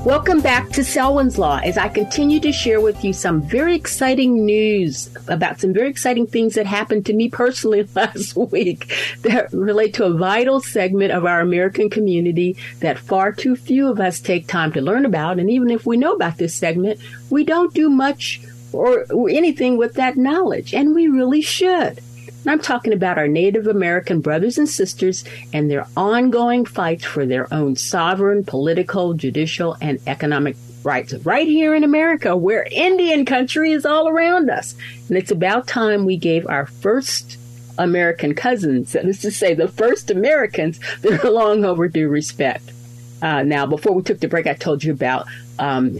Welcome 0.04 0.40
back 0.40 0.68
to 0.70 0.82
Selwyn's 0.82 1.38
Law 1.38 1.60
as 1.62 1.78
I 1.78 1.86
continue 1.86 2.40
to 2.40 2.50
share 2.50 2.80
with 2.80 3.04
you 3.04 3.12
some 3.12 3.40
very 3.40 3.76
exciting 3.76 4.44
news 4.44 5.08
about 5.28 5.60
some 5.60 5.72
very 5.72 5.88
exciting 5.88 6.26
things 6.26 6.56
that 6.56 6.66
happened 6.66 7.06
to 7.06 7.12
me 7.12 7.28
personally 7.28 7.88
last 7.94 8.36
week 8.36 8.92
that 9.20 9.52
relate 9.52 9.94
to 9.94 10.04
a 10.04 10.12
vital 10.12 10.60
segment 10.60 11.12
of 11.12 11.24
our 11.24 11.40
American 11.40 11.88
community 11.88 12.56
that 12.80 12.98
far 12.98 13.30
too 13.30 13.54
few 13.54 13.88
of 13.88 14.00
us 14.00 14.18
take 14.18 14.48
time 14.48 14.72
to 14.72 14.80
learn 14.80 15.06
about. 15.06 15.38
And 15.38 15.48
even 15.48 15.70
if 15.70 15.86
we 15.86 15.96
know 15.96 16.14
about 16.14 16.36
this 16.36 16.52
segment, 16.52 16.98
we 17.30 17.44
don't 17.44 17.72
do 17.72 17.88
much 17.88 18.40
or, 18.72 19.06
anything 19.30 19.76
with 19.76 19.94
that 19.94 20.16
knowledge, 20.16 20.74
and 20.74 20.96
we 20.96 21.06
really 21.06 21.42
should. 21.42 22.00
I'm 22.46 22.60
talking 22.60 22.92
about 22.92 23.18
our 23.18 23.28
Native 23.28 23.66
American 23.66 24.20
brothers 24.20 24.58
and 24.58 24.68
sisters 24.68 25.24
and 25.52 25.70
their 25.70 25.86
ongoing 25.96 26.64
fights 26.64 27.04
for 27.04 27.24
their 27.24 27.52
own 27.54 27.76
sovereign, 27.76 28.44
political, 28.44 29.14
judicial, 29.14 29.76
and 29.80 30.00
economic 30.06 30.56
rights 30.82 31.14
right 31.24 31.46
here 31.46 31.74
in 31.74 31.84
America, 31.84 32.36
where 32.36 32.66
Indian 32.70 33.24
country 33.24 33.72
is 33.72 33.86
all 33.86 34.08
around 34.08 34.50
us. 34.50 34.74
And 35.08 35.16
it's 35.16 35.30
about 35.30 35.68
time 35.68 36.04
we 36.04 36.16
gave 36.16 36.46
our 36.46 36.66
first 36.66 37.38
American 37.78 38.34
cousins, 38.34 38.92
that 38.92 39.06
is 39.06 39.20
to 39.20 39.30
say, 39.30 39.54
the 39.54 39.68
first 39.68 40.10
Americans, 40.10 40.80
their 41.00 41.22
long 41.22 41.64
overdue 41.64 42.08
respect. 42.08 42.72
Uh, 43.20 43.42
now, 43.42 43.66
before 43.66 43.92
we 43.92 44.02
took 44.02 44.18
the 44.18 44.28
break, 44.28 44.46
I 44.46 44.54
told 44.54 44.82
you 44.82 44.92
about 44.92 45.26
um, 45.58 45.98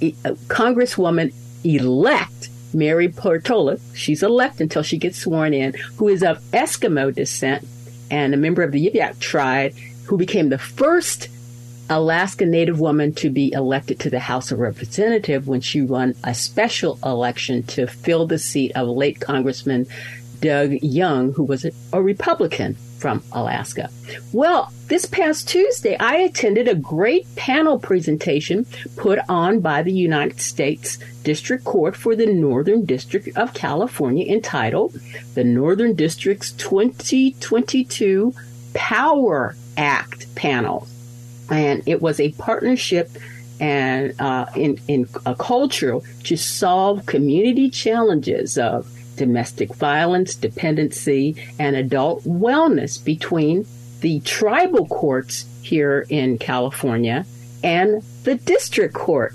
Congresswoman 0.00 1.34
elect 1.64 2.48
Mary 2.74 3.08
Portola, 3.08 3.78
she's 3.94 4.22
elect 4.22 4.60
until 4.60 4.82
she 4.82 4.98
gets 4.98 5.18
sworn 5.18 5.54
in, 5.54 5.74
who 5.96 6.08
is 6.08 6.22
of 6.22 6.40
Eskimo 6.52 7.14
descent 7.14 7.66
and 8.10 8.34
a 8.34 8.36
member 8.36 8.62
of 8.62 8.72
the 8.72 8.80
Yip 8.80 9.18
tribe, 9.18 9.74
who 10.06 10.16
became 10.16 10.48
the 10.48 10.58
first 10.58 11.28
Alaska 11.90 12.46
Native 12.46 12.80
woman 12.80 13.12
to 13.14 13.28
be 13.28 13.52
elected 13.52 14.00
to 14.00 14.10
the 14.10 14.18
House 14.18 14.50
of 14.50 14.58
Representatives 14.58 15.46
when 15.46 15.60
she 15.60 15.82
won 15.82 16.14
a 16.24 16.34
special 16.34 16.98
election 17.04 17.62
to 17.64 17.86
fill 17.86 18.26
the 18.26 18.38
seat 18.38 18.72
of 18.74 18.88
late 18.88 19.20
Congressman 19.20 19.86
Doug 20.44 20.72
Young, 20.82 21.32
who 21.32 21.42
was 21.42 21.64
a, 21.64 22.02
Republican 22.02 22.74
from 22.98 23.22
Alaska. 23.32 23.88
Well, 24.34 24.70
this 24.88 25.06
past 25.06 25.48
Tuesday, 25.48 25.96
I 25.96 26.16
attended 26.16 26.68
a 26.68 26.74
great 26.74 27.24
panel 27.34 27.78
presentation 27.78 28.66
put 28.96 29.20
on 29.26 29.60
by 29.60 29.82
the 29.82 29.92
United 29.92 30.42
States 30.42 30.98
District 31.22 31.64
Court 31.64 31.96
for 31.96 32.14
the 32.14 32.26
Northern 32.26 32.84
District 32.84 33.34
of 33.38 33.54
California 33.54 34.30
entitled 34.30 35.00
The 35.32 35.44
Northern 35.44 35.94
District's 35.94 36.52
2022 36.52 38.34
Power 38.74 39.56
Act 39.78 40.34
Panel. 40.34 40.86
And 41.50 41.82
it 41.86 42.02
was 42.02 42.20
a 42.20 42.32
partnership 42.32 43.08
and 43.60 44.20
uh, 44.20 44.44
in, 44.54 44.78
in 44.88 45.08
a 45.24 45.34
culture 45.34 46.00
to 46.24 46.36
solve 46.36 47.06
community 47.06 47.70
challenges 47.70 48.58
of 48.58 48.86
domestic 49.16 49.74
violence, 49.74 50.34
dependency, 50.34 51.36
and 51.58 51.76
adult 51.76 52.24
wellness 52.24 53.02
between 53.02 53.66
the 54.00 54.20
tribal 54.20 54.86
courts 54.86 55.46
here 55.62 56.06
in 56.08 56.38
California 56.38 57.24
and 57.62 58.02
the 58.24 58.34
district 58.34 58.94
court. 58.94 59.34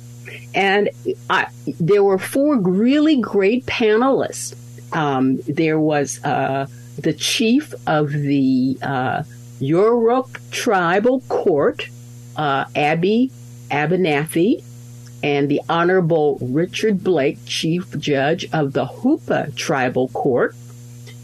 And 0.53 0.89
I, 1.29 1.48
there 1.79 2.03
were 2.03 2.19
four 2.19 2.57
really 2.59 3.19
great 3.19 3.65
panelists. 3.65 4.55
Um, 4.95 5.39
there 5.48 5.79
was 5.79 6.24
uh, 6.24 6.67
the 6.98 7.13
chief 7.13 7.74
of 7.88 8.12
the 8.12 8.77
uh, 8.81 9.24
Yurok 9.59 10.39
Tribal 10.51 11.21
Court, 11.21 11.88
uh, 12.36 12.65
Abby 12.75 13.31
Abinanti, 13.69 14.63
and 15.21 15.49
the 15.49 15.61
Honorable 15.67 16.38
Richard 16.41 17.03
Blake, 17.03 17.38
Chief 17.45 17.97
Judge 17.97 18.47
of 18.53 18.73
the 18.73 18.85
Hoopa 18.85 19.55
Tribal 19.55 20.07
Court. 20.09 20.55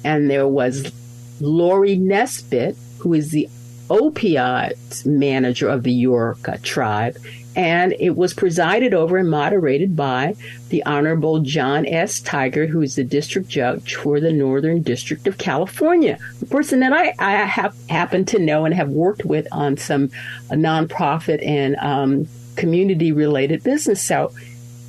And 0.03 0.29
there 0.29 0.47
was 0.47 0.91
Lori 1.39 1.95
Nesbitt, 1.95 2.77
who 2.99 3.13
is 3.13 3.31
the 3.31 3.49
opiate 3.89 5.03
manager 5.05 5.69
of 5.69 5.83
the 5.83 6.03
Yurok 6.03 6.61
tribe. 6.63 7.17
And 7.55 7.95
it 7.99 8.17
was 8.17 8.33
presided 8.33 8.93
over 8.93 9.15
and 9.15 9.29
moderated 9.29 9.95
by 9.95 10.35
the 10.69 10.83
Honorable 10.83 11.39
Jon 11.39 11.85
S. 11.85 12.19
Tigar, 12.19 12.67
who 12.67 12.81
is 12.81 12.95
the 12.95 13.03
district 13.05 13.47
judge 13.47 13.95
for 13.95 14.19
the 14.19 14.33
Northern 14.33 14.81
District 14.81 15.25
of 15.25 15.37
California. 15.37 16.19
The 16.41 16.47
person 16.47 16.81
that 16.81 16.91
I, 16.91 17.13
I 17.17 17.45
have 17.45 17.73
happen 17.87 18.25
to 18.25 18.39
know 18.39 18.65
and 18.65 18.73
have 18.73 18.89
worked 18.89 19.23
with 19.23 19.47
on 19.53 19.77
some 19.77 20.09
nonprofit 20.49 21.45
and 21.45 21.77
um, 21.77 22.27
community 22.55 23.11
related 23.11 23.63
business. 23.63 24.01
So, 24.01 24.31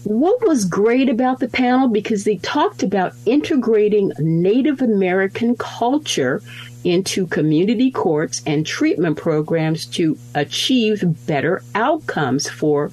what 0.05 0.47
was 0.47 0.65
great 0.65 1.09
about 1.09 1.41
the 1.41 1.49
panel 1.49 1.89
because 1.89 2.23
they 2.23 2.37
talked 2.37 2.85
about 2.85 3.13
integrating 3.27 4.13
Native 4.21 4.81
American 4.81 5.57
culture 5.57 6.43
into 6.85 7.27
community 7.27 7.91
courts 7.91 8.41
and 8.47 8.65
treatment 8.65 9.19
programs 9.19 9.85
to 9.85 10.17
achieve 10.37 11.03
better 11.27 11.61
outcomes 11.75 12.49
for 12.49 12.93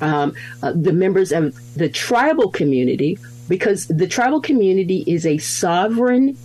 um, 0.00 0.34
uh, 0.64 0.72
the 0.74 0.92
members 0.92 1.30
of 1.30 1.54
the 1.76 1.88
tribal 1.88 2.50
community 2.50 3.16
because 3.48 3.86
the 3.86 4.08
tribal 4.08 4.40
community 4.40 5.04
is 5.06 5.24
a 5.24 5.38
sovereign 5.38 6.36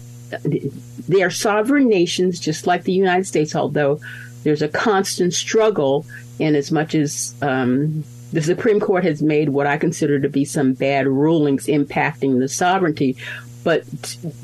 they 1.08 1.24
are 1.24 1.32
sovereign 1.32 1.88
nations 1.88 2.40
just 2.40 2.68
like 2.68 2.84
the 2.84 2.92
United 2.92 3.26
States 3.26 3.56
although 3.56 4.00
there's 4.44 4.62
a 4.62 4.68
constant 4.68 5.34
struggle 5.34 6.06
in 6.40 6.56
as 6.56 6.72
much 6.72 6.96
as 6.96 7.36
um, 7.42 8.04
the 8.32 8.42
Supreme 8.42 8.80
Court 8.80 9.04
has 9.04 9.22
made 9.22 9.50
what 9.50 9.68
I 9.68 9.78
consider 9.78 10.20
to 10.20 10.30
be 10.30 10.46
some 10.46 10.74
bad 10.74 11.08
rulings 11.08 11.68
impacting 11.68 12.40
the 12.40 12.48
sovereignty. 12.48 13.18
But 13.64 13.86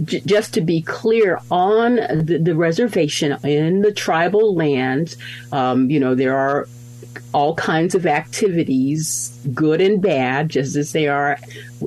just 0.04 0.54
to 0.56 0.62
be 0.62 0.82
clear, 0.82 1.40
on 1.50 1.96
the, 1.96 2.42
the, 2.44 2.56
reservation 2.56 3.38
in 3.46 3.82
the 3.82 3.94
tribal 3.94 4.54
lands, 4.54 5.16
um, 5.54 5.90
you 5.90 6.00
know, 6.00 6.14
there 6.14 6.36
are 6.36 6.68
all 7.34 7.56
kinds 7.56 7.96
of 7.96 8.06
activities, 8.06 9.38
good 9.54 9.80
and 9.80 10.02
bad, 10.02 10.50
just 10.50 10.76
as 10.76 10.92
they 10.92 11.08
are 11.08 11.38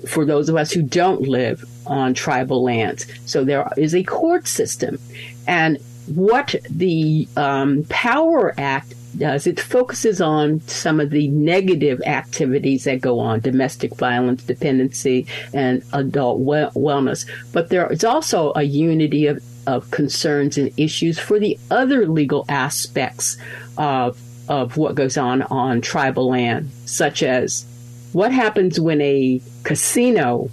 for 0.09 0.25
those 0.25 0.49
of 0.49 0.57
us 0.57 0.73
who 0.73 0.83
don't 0.83 1.23
live 1.23 1.63
on 1.87 2.15
tribal 2.15 2.63
lands. 2.63 3.07
So 3.27 3.45
there 3.45 3.69
is 3.77 3.95
a 3.95 4.03
court 4.03 4.47
system. 4.47 4.99
And 5.47 5.79
what 6.07 6.55
the 6.71 7.29
um, 7.37 7.85
Power 7.89 8.55
Act 8.59 8.95
does. 9.19 9.47
It 9.47 9.61
focuses 9.61 10.21
on 10.21 10.61
some 10.63 11.01
of 11.01 11.11
the 11.11 11.29
negative 11.29 12.01
activities 12.07 12.85
that 12.85 13.01
go 13.01 13.19
on 13.19 13.41
domestic 13.41 13.95
violence, 13.97 14.43
dependency, 14.43 15.27
and 15.53 15.83
adult 15.93 16.41
we- 16.41 16.81
wellness. 16.81 17.27
But 17.53 17.69
there 17.69 17.91
is 17.93 18.05
also 18.05 18.53
a 18.55 18.63
unity 18.63 19.27
of, 19.27 19.43
of 19.67 19.91
concerns 19.91 20.59
and 20.59 20.73
issues 20.77 21.19
for 21.19 21.39
the 21.39 21.59
other 21.71 22.07
legal 22.07 22.45
aspects 22.49 23.37
of, 23.77 24.21
of 24.49 24.77
what 24.77 24.95
goes 24.95 25.17
on 25.17 25.43
on 25.43 25.81
tribal 25.81 26.31
land, 26.31 26.71
such 26.85 27.23
as 27.23 27.67
what 28.13 28.33
happens 28.33 28.81
when 28.81 29.01
a 29.01 29.41
casino 29.65 30.51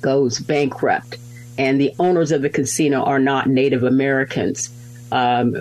goes 0.00 0.38
bankrupt 0.40 1.16
and 1.58 1.80
the 1.80 1.92
owners 1.98 2.32
of 2.32 2.42
the 2.42 2.48
casino 2.48 3.02
are 3.02 3.18
not 3.18 3.46
Native 3.46 3.82
Americans 3.82 4.70
um, 5.12 5.54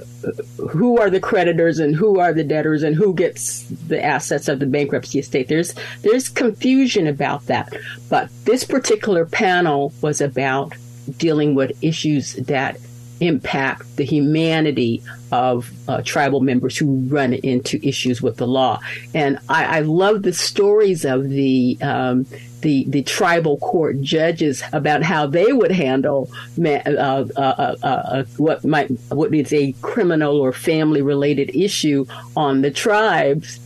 who 0.70 0.98
are 0.98 1.10
the 1.10 1.20
creditors 1.20 1.78
and 1.78 1.94
who 1.94 2.20
are 2.20 2.32
the 2.32 2.44
debtors 2.44 2.84
and 2.84 2.96
who 2.96 3.14
gets 3.14 3.64
the 3.64 4.04
assets 4.04 4.48
of 4.48 4.60
the 4.60 4.66
bankruptcy 4.66 5.20
estate. 5.20 5.50
There's 5.50 5.76
there's 6.02 6.30
confusion 6.30 7.06
about 7.06 7.46
that, 7.48 7.74
but 8.10 8.30
this 8.46 8.64
particular 8.64 9.26
panel 9.26 9.94
was 10.02 10.22
about 10.22 10.74
dealing 11.18 11.54
with 11.54 11.84
issues 11.84 12.34
that 12.36 12.78
impact 13.20 13.98
the 13.98 14.06
humanity 14.06 15.04
of 15.34 15.70
uh, 15.88 16.02
tribal 16.04 16.40
members 16.40 16.78
who 16.78 17.02
run 17.08 17.34
into 17.34 17.78
issues 17.86 18.22
with 18.22 18.38
the 18.38 18.48
law. 18.48 18.80
And 19.14 19.38
I, 19.50 19.78
I 19.78 19.80
love 19.82 20.24
the 20.24 20.34
stories 20.34 21.04
of 21.04 21.30
the 21.30 21.78
um, 21.82 22.26
the, 22.62 22.86
the 22.88 23.02
tribal 23.04 23.58
court 23.58 24.02
judges 24.02 24.64
about 24.74 25.04
how 25.04 25.26
they 25.26 25.52
would 25.52 25.72
handle 25.72 26.30
uh 26.64 26.82
uh, 26.86 27.26
uh, 27.36 27.76
uh, 27.84 27.86
uh, 27.86 28.24
what 28.38 28.64
might 28.64 28.90
what 29.10 29.34
is 29.34 29.52
a 29.54 29.74
criminal 29.82 30.40
or 30.40 30.52
family 30.54 31.02
related 31.02 31.56
issue 31.56 32.06
on 32.36 32.62
the 32.62 32.72
tribes 32.72 33.60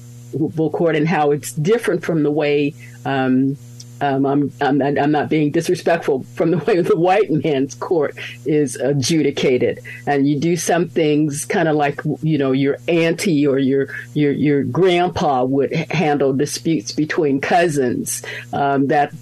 court 0.70 0.96
and 0.96 1.08
how 1.08 1.32
it's 1.32 1.54
different 1.54 2.04
from 2.04 2.24
the 2.24 2.32
way 2.32 2.74
um, 3.06 3.58
um, 4.02 4.26
I'm, 4.26 4.52
I'm, 4.62 4.82
I'm 4.82 5.12
not 5.12 5.30
being 5.30 5.52
disrespectful 5.52 6.24
from 6.36 6.52
the 6.52 6.58
way 6.68 6.82
the 6.82 6.98
white 6.98 7.32
man's 7.32 7.76
court 7.76 8.16
is 8.46 8.76
adjudicated, 8.76 9.80
and 10.06 10.28
you 10.28 10.40
do 10.40 10.56
some 10.58 10.88
things 10.90 11.46
kind 11.46 11.68
of 11.68 11.76
like 11.76 12.02
you 12.22 12.38
know 12.38 12.52
your 12.52 12.78
auntie 12.88 13.48
or 13.48 13.58
your 13.58 13.88
your 14.14 14.32
your 14.32 14.64
grandpa 14.64 15.44
would 15.44 15.74
handle 15.74 16.34
disputes 16.34 16.92
between 16.92 17.40
cousins. 17.40 18.24
Um, 18.54 18.88
that 18.88 19.14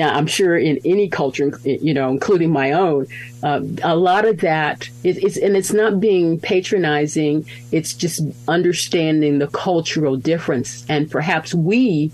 I'm 0.00 0.26
sure 0.26 0.56
in 0.56 0.78
any 0.84 1.08
culture, 1.08 1.52
you 1.64 1.94
know, 1.94 2.10
including 2.10 2.50
my 2.50 2.72
own, 2.72 3.06
uh, 3.42 3.60
a 3.82 3.96
lot 3.96 4.24
of 4.24 4.38
that 4.38 4.88
is, 5.02 5.18
is, 5.18 5.36
and 5.36 5.56
it's 5.56 5.72
not 5.72 6.00
being 6.00 6.40
patronizing. 6.40 7.46
It's 7.72 7.92
just 7.94 8.22
understanding 8.48 9.38
the 9.38 9.48
cultural 9.48 10.16
difference, 10.16 10.84
and 10.88 11.10
perhaps 11.10 11.54
we 11.54 12.10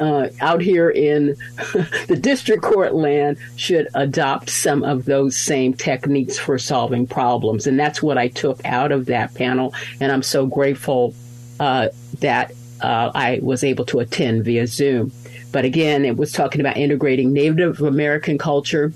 uh, 0.00 0.28
out 0.40 0.60
here 0.60 0.90
in 0.90 1.36
the 2.08 2.18
district 2.20 2.62
court 2.62 2.94
land 2.94 3.38
should 3.56 3.88
adopt 3.94 4.50
some 4.50 4.82
of 4.82 5.04
those 5.04 5.36
same 5.36 5.74
techniques 5.74 6.38
for 6.38 6.58
solving 6.58 7.06
problems. 7.06 7.66
And 7.66 7.78
that's 7.78 8.02
what 8.02 8.18
I 8.18 8.28
took 8.28 8.64
out 8.64 8.92
of 8.92 9.06
that 9.06 9.34
panel. 9.34 9.74
And 10.00 10.10
I'm 10.12 10.22
so 10.22 10.46
grateful 10.46 11.14
uh, 11.60 11.88
that 12.20 12.52
uh, 12.80 13.12
I 13.14 13.38
was 13.42 13.62
able 13.62 13.84
to 13.86 14.00
attend 14.00 14.44
via 14.44 14.66
Zoom. 14.66 15.12
But 15.52 15.64
again, 15.64 16.04
it 16.04 16.16
was 16.16 16.32
talking 16.32 16.60
about 16.60 16.76
integrating 16.76 17.32
Native 17.32 17.80
American 17.82 18.38
culture 18.38 18.92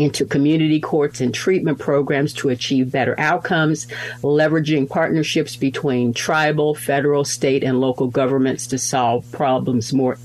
into 0.00 0.24
community 0.24 0.80
courts 0.80 1.20
and 1.20 1.34
treatment 1.34 1.78
programs 1.78 2.32
to 2.34 2.48
achieve 2.48 2.90
better 2.90 3.14
outcomes, 3.18 3.86
leveraging 4.22 4.88
partnerships 4.88 5.56
between 5.56 6.14
tribal, 6.14 6.74
federal, 6.74 7.24
state, 7.24 7.62
and 7.62 7.80
local 7.80 8.08
governments 8.08 8.66
to 8.68 8.78
solve 8.78 9.30
problems 9.32 9.92
more 9.92 10.16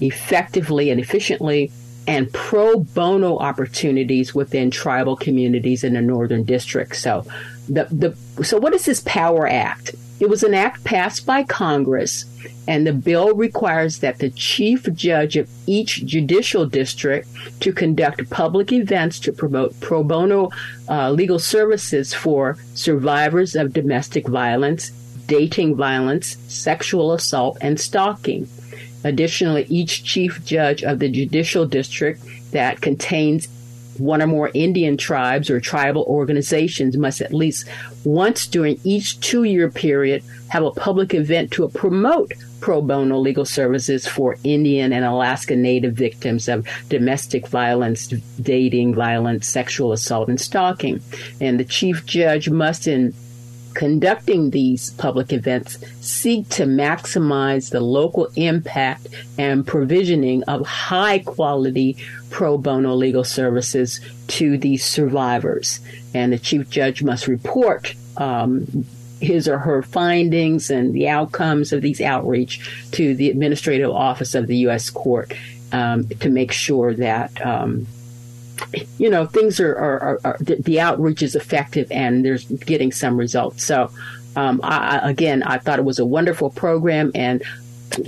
effectively 0.00 0.90
and 0.90 1.00
efficiently, 1.00 1.70
and 2.06 2.32
pro 2.32 2.78
bono 2.78 3.38
opportunities 3.38 4.34
within 4.34 4.70
tribal 4.70 5.14
communities 5.14 5.84
in 5.84 5.92
the 5.92 6.00
Northern 6.00 6.42
District. 6.42 6.96
So, 6.96 7.26
the, 7.68 7.84
the 8.36 8.44
so 8.44 8.58
what 8.58 8.72
is 8.72 8.86
this 8.86 9.02
Power 9.04 9.46
Act? 9.46 9.94
It 10.20 10.28
was 10.28 10.42
an 10.42 10.54
act 10.54 10.82
passed 10.84 11.26
by 11.26 11.44
Congress, 11.44 12.24
and 12.68 12.86
the 12.86 12.92
bill 12.92 13.34
requires 13.34 14.00
that 14.00 14.18
the 14.18 14.28
chief 14.28 14.82
judge 14.92 15.36
of 15.36 15.48
each 15.66 16.04
judicial 16.04 16.66
district 16.66 17.26
to 17.60 17.72
conduct 17.72 18.28
public 18.28 18.70
events 18.70 19.18
to 19.18 19.32
promote 19.32 19.80
pro 19.80 20.04
bono 20.04 20.50
uh, 20.90 21.10
legal 21.10 21.38
services 21.38 22.12
for 22.12 22.58
survivors 22.74 23.56
of 23.56 23.72
domestic 23.72 24.28
violence, 24.28 24.90
dating 25.26 25.76
violence, 25.76 26.36
sexual 26.46 27.14
assault, 27.14 27.56
and 27.62 27.80
stalking. 27.80 28.46
Additionally, 29.02 29.64
each 29.70 30.04
chief 30.04 30.44
judge 30.44 30.84
of 30.84 30.98
the 30.98 31.08
judicial 31.08 31.64
district 31.64 32.22
that 32.50 32.82
contains 32.82 33.48
one 33.98 34.20
or 34.20 34.26
more 34.26 34.50
Indian 34.52 34.98
tribes 34.98 35.48
or 35.48 35.58
tribal 35.58 36.02
organizations 36.02 36.98
must 36.98 37.22
at 37.22 37.32
least 37.32 37.66
once 38.04 38.46
during 38.46 38.78
each 38.84 39.18
two 39.20 39.44
year 39.44 39.70
period 39.70 40.22
have 40.48 40.64
a 40.64 40.70
public 40.70 41.14
event 41.14 41.50
to 41.50 41.66
promote 41.70 42.32
pro 42.60 42.80
bono 42.82 43.18
legal 43.18 43.44
services 43.44 44.06
for 44.06 44.36
Indian 44.44 44.92
and 44.92 45.04
Alaska 45.04 45.56
Native 45.56 45.94
victims 45.94 46.48
of 46.48 46.66
domestic 46.88 47.46
violence, 47.48 48.08
dating 48.40 48.94
violence, 48.94 49.48
sexual 49.48 49.92
assault, 49.92 50.28
and 50.28 50.40
stalking. 50.40 51.00
And 51.40 51.58
the 51.58 51.64
chief 51.64 52.04
judge 52.06 52.50
must, 52.50 52.86
in 52.86 53.14
conducting 53.74 54.50
these 54.50 54.90
public 54.90 55.32
events, 55.32 55.78
seek 56.00 56.48
to 56.48 56.64
maximize 56.64 57.70
the 57.70 57.80
local 57.80 58.28
impact 58.34 59.06
and 59.38 59.66
provisioning 59.66 60.42
of 60.44 60.66
high 60.66 61.20
quality 61.20 61.96
pro 62.30 62.58
bono 62.58 62.94
legal 62.94 63.24
services 63.24 64.00
to 64.26 64.58
these 64.58 64.84
survivors. 64.84 65.80
And 66.12 66.32
the 66.32 66.38
chief 66.38 66.68
judge 66.68 67.02
must 67.02 67.28
report 67.28 67.94
um, 68.16 68.84
his 69.20 69.48
or 69.48 69.58
her 69.58 69.82
findings 69.82 70.70
and 70.70 70.94
the 70.94 71.08
outcomes 71.08 71.72
of 71.72 71.82
these 71.82 72.00
outreach 72.00 72.88
to 72.92 73.14
the 73.14 73.30
administrative 73.30 73.90
office 73.90 74.34
of 74.34 74.46
the 74.46 74.56
U.S. 74.58 74.90
court 74.90 75.32
um, 75.72 76.08
to 76.08 76.30
make 76.30 76.52
sure 76.52 76.94
that. 76.94 77.44
Um, 77.44 77.86
you 78.98 79.08
know 79.08 79.24
things 79.24 79.60
are, 79.60 79.72
are, 79.72 80.00
are, 80.00 80.20
are, 80.24 80.36
the 80.40 80.80
outreach 80.80 81.22
is 81.22 81.36
effective 81.36 81.90
and 81.92 82.24
there's 82.24 82.44
getting 82.44 82.90
some 82.90 83.16
results 83.16 83.62
so 83.62 83.88
um, 84.34 84.58
I, 84.64 84.98
again 85.08 85.44
i 85.44 85.58
thought 85.58 85.78
it 85.78 85.84
was 85.84 86.00
a 86.00 86.04
wonderful 86.04 86.50
program 86.50 87.12
and 87.14 87.40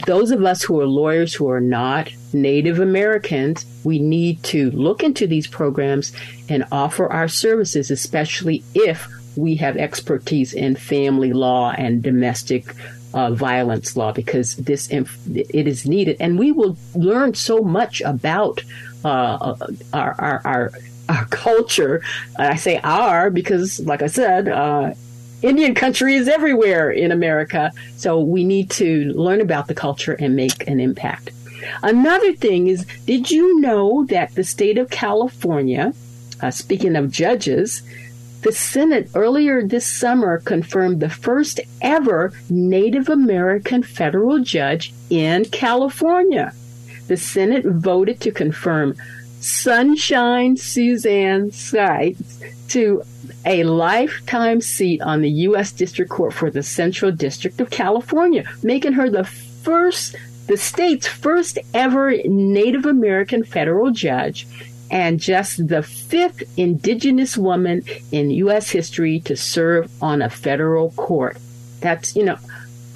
those 0.07 0.33
of 0.33 0.44
us 0.44 0.62
who 0.62 0.81
are 0.81 0.87
lawyers 0.87 1.33
who 1.35 1.49
are 1.51 1.61
not 1.61 2.11
native 2.33 2.81
americans 2.81 3.64
we 3.85 4.01
need 4.01 4.42
to 4.42 4.73
look 4.73 5.05
into 5.05 5.29
these 5.29 5.46
programs 5.46 6.12
and 6.49 6.64
offer 6.73 7.07
our 7.07 7.29
services 7.29 7.92
especially 7.92 8.64
if 8.75 9.07
we 9.37 9.57
have 9.57 9.77
expertise 9.77 10.53
in 10.53 10.77
family 10.77 11.33
law 11.33 11.73
and 11.73 12.03
domestic 12.03 12.75
uh, 13.14 13.33
violence 13.33 13.97
law 13.97 14.12
because 14.12 14.57
this 14.57 14.88
inf- 14.88 15.19
it 15.35 15.66
is 15.66 15.87
needed, 15.87 16.16
and 16.21 16.38
we 16.38 16.53
will 16.53 16.77
learn 16.95 17.35
so 17.35 17.61
much 17.62 18.01
about 18.03 18.62
uh, 19.05 19.57
our, 19.93 20.14
our, 20.19 20.43
our 20.45 20.73
our 21.09 21.25
culture. 21.27 22.03
I 22.38 22.57
say 22.57 22.81
our 22.85 23.31
because, 23.31 23.81
like 23.81 24.03
I 24.03 24.07
said, 24.07 24.49
uh, 24.49 24.95
Indian 25.43 25.75
country 25.75 26.14
is 26.14 26.29
everywhere 26.29 26.90
in 26.90 27.11
America, 27.11 27.73
so 27.97 28.21
we 28.21 28.45
need 28.45 28.71
to 28.73 29.12
learn 29.14 29.40
about 29.40 29.66
the 29.66 29.75
culture 29.75 30.12
and 30.12 30.37
make 30.37 30.69
an 30.69 30.79
impact. 30.81 31.31
Another 31.83 32.33
thing 32.35 32.69
is, 32.69 32.87
did 33.07 33.31
you 33.31 33.61
know 33.61 34.05
that 34.07 34.35
the 34.35 34.45
state 34.45 34.79
of 34.79 34.90
California, 34.90 35.95
uh, 36.43 36.51
speaking 36.51 36.95
of 36.97 37.11
judges, 37.11 37.83
the 38.42 38.53
Senate 38.53 39.11
earlier 39.14 39.62
this 39.62 39.87
summer 39.87 40.38
confirmed 40.38 41.00
the 41.00 41.11
first 41.11 41.61
ever 41.83 42.33
Native 42.48 43.09
American 43.09 43.83
federal 43.83 44.38
judge 44.38 44.94
in 45.11 45.44
California. 45.46 46.53
The 47.09 47.16
Senate 47.16 47.66
voted 47.66 48.20
to 48.20 48.31
confirm 48.31 48.94
Sunshine 49.40 50.57
Suzanne 50.57 51.50
Sykes 51.50 52.40
to 52.68 53.03
a 53.44 53.64
lifetime 53.64 54.61
seat 54.61 55.03
on 55.03 55.20
the 55.20 55.31
U.S. 55.31 55.72
District 55.72 56.11
Court 56.11 56.33
for 56.33 56.50
the 56.50 56.62
Central 56.62 57.11
District 57.11 57.61
of 57.61 57.70
California, 57.70 58.44
making 58.62 58.92
her 58.92 59.11
the 59.11 59.24
first, 59.24 60.16
the 60.46 60.57
state's 60.57 61.07
first 61.07 61.59
ever 61.74 62.14
Native 62.24 62.87
American 62.87 63.44
federal 63.44 63.90
judge 63.90 64.46
and 64.90 65.20
just 65.20 65.68
the 65.68 65.83
fifth 65.83 66.42
indigenous 66.59 67.37
woman 67.37 67.83
in 68.11 68.31
U.S. 68.31 68.70
history 68.70 69.20
to 69.20 69.37
serve 69.37 69.90
on 70.03 70.22
a 70.22 70.31
federal 70.31 70.90
court. 70.92 71.38
That's, 71.81 72.16
you 72.16 72.24
know, 72.24 72.37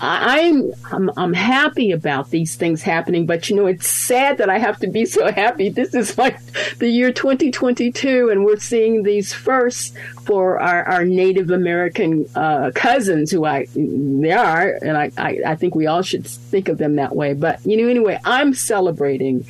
I'm, 0.00 0.72
I'm 0.90 1.11
I'm 1.16 1.33
happy 1.33 1.92
about 1.92 2.30
these 2.30 2.57
things 2.57 2.83
happening, 2.83 3.26
but 3.26 3.48
you 3.48 3.57
know 3.57 3.66
it's 3.66 3.87
sad 3.87 4.38
that 4.38 4.50
I 4.50 4.59
have 4.59 4.78
to 4.80 4.88
be 4.88 5.04
so 5.07 5.30
happy. 5.30 5.68
This 5.68 5.94
is 5.94 6.18
like 6.18 6.40
the 6.78 6.88
year 6.88 7.12
2022, 7.12 8.28
and 8.28 8.44
we're 8.44 8.59
seeing 8.59 9.04
these 9.04 9.33
first 9.33 9.96
for 10.24 10.61
our, 10.61 10.85
our 10.85 11.04
Native 11.04 11.50
American 11.50 12.26
uh, 12.35 12.72
cousins, 12.74 13.30
who 13.30 13.44
I 13.44 13.66
they 13.74 14.33
are, 14.33 14.78
and 14.83 14.96
I, 14.96 15.12
I 15.16 15.38
I 15.46 15.54
think 15.54 15.76
we 15.76 15.87
all 15.87 16.02
should 16.02 16.26
think 16.26 16.68
of 16.68 16.78
them 16.78 16.96
that 16.96 17.14
way. 17.14 17.33
But 17.35 17.64
you 17.64 17.76
know, 17.76 17.88
anyway, 17.88 18.18
I'm 18.24 18.52
celebrating 18.52 19.46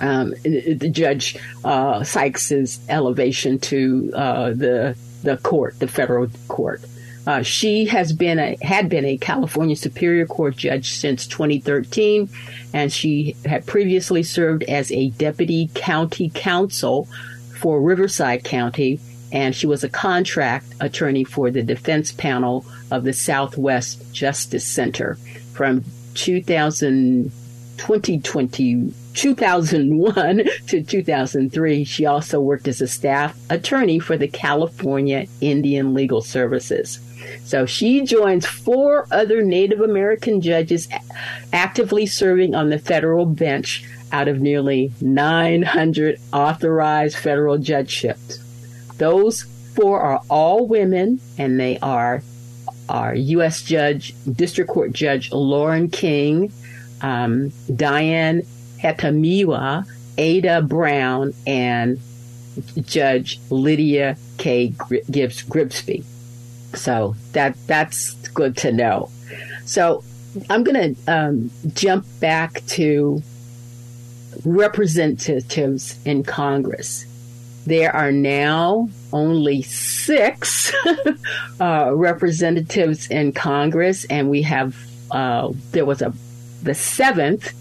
um, 0.00 0.30
the 0.42 0.90
Judge 0.90 1.36
uh, 1.64 2.02
Sykes's 2.02 2.80
elevation 2.88 3.58
to 3.60 4.12
uh, 4.14 4.50
the 4.50 4.96
the 5.22 5.36
court, 5.38 5.78
the 5.78 5.88
federal 5.88 6.28
court. 6.48 6.82
Uh, 7.26 7.42
she 7.42 7.84
has 7.84 8.12
been 8.12 8.38
a 8.38 8.56
had 8.62 8.88
been 8.88 9.04
a 9.04 9.16
California 9.18 9.76
Superior 9.76 10.26
Court 10.26 10.56
judge 10.56 10.92
since 10.92 11.26
2013, 11.26 12.28
and 12.72 12.92
she 12.92 13.36
had 13.44 13.66
previously 13.66 14.22
served 14.22 14.62
as 14.64 14.90
a 14.90 15.10
deputy 15.10 15.70
county 15.74 16.30
counsel 16.34 17.06
for 17.58 17.80
Riverside 17.80 18.42
County, 18.42 18.98
and 19.32 19.54
she 19.54 19.66
was 19.66 19.84
a 19.84 19.88
contract 19.90 20.66
attorney 20.80 21.24
for 21.24 21.50
the 21.50 21.62
defense 21.62 22.10
panel 22.10 22.64
of 22.90 23.04
the 23.04 23.12
Southwest 23.12 24.12
Justice 24.12 24.66
Center 24.66 25.16
from 25.52 25.84
2000 26.14 27.30
2020 27.76 28.94
2001 29.14 30.44
to 30.66 30.82
2003, 30.82 31.84
she 31.84 32.06
also 32.06 32.40
worked 32.40 32.68
as 32.68 32.80
a 32.80 32.88
staff 32.88 33.38
attorney 33.50 33.98
for 33.98 34.16
the 34.16 34.28
California 34.28 35.26
Indian 35.40 35.94
Legal 35.94 36.20
Services. 36.22 37.00
So 37.44 37.66
she 37.66 38.04
joins 38.04 38.46
four 38.46 39.06
other 39.10 39.42
Native 39.42 39.80
American 39.80 40.40
judges 40.40 40.88
actively 41.52 42.06
serving 42.06 42.54
on 42.54 42.70
the 42.70 42.78
federal 42.78 43.26
bench 43.26 43.84
out 44.12 44.28
of 44.28 44.40
nearly 44.40 44.92
900 45.00 46.18
authorized 46.32 47.16
federal 47.16 47.58
judgeships. 47.58 48.38
Those 48.98 49.42
four 49.74 50.00
are 50.00 50.20
all 50.28 50.66
women, 50.66 51.20
and 51.38 51.58
they 51.58 51.78
are 51.78 52.22
our 52.88 53.14
U.S. 53.14 53.62
Judge, 53.62 54.14
District 54.30 54.68
Court 54.68 54.92
Judge 54.92 55.30
Lauren 55.30 55.88
King, 55.88 56.52
um, 57.02 57.52
Diane 57.74 58.42
Humetewa, 58.80 59.86
Ada 60.18 60.62
Brown, 60.62 61.32
and 61.46 61.98
Judge 62.82 63.40
Lydia 63.50 64.16
K. 64.38 64.74
Gibbs 65.10 65.42
Griggsby. 65.44 66.04
So 66.74 67.16
that 67.32 67.56
that's 67.66 68.14
good 68.28 68.56
to 68.58 68.72
know. 68.72 69.10
So 69.64 70.02
I'm 70.48 70.62
going 70.62 70.94
to 70.94 71.12
um, 71.12 71.50
jump 71.74 72.06
back 72.20 72.64
to 72.68 73.22
representatives 74.44 75.98
in 76.04 76.22
Congress. 76.22 77.06
There 77.66 77.94
are 77.94 78.12
now 78.12 78.88
only 79.12 79.62
six 79.62 80.72
uh, 81.60 81.90
representatives 81.94 83.08
in 83.10 83.32
Congress, 83.32 84.04
and 84.04 84.30
we 84.30 84.42
have 84.42 84.76
uh, 85.10 85.52
there 85.72 85.84
was 85.84 86.00
a 86.02 86.14
the 86.62 86.74
seventh 86.74 87.52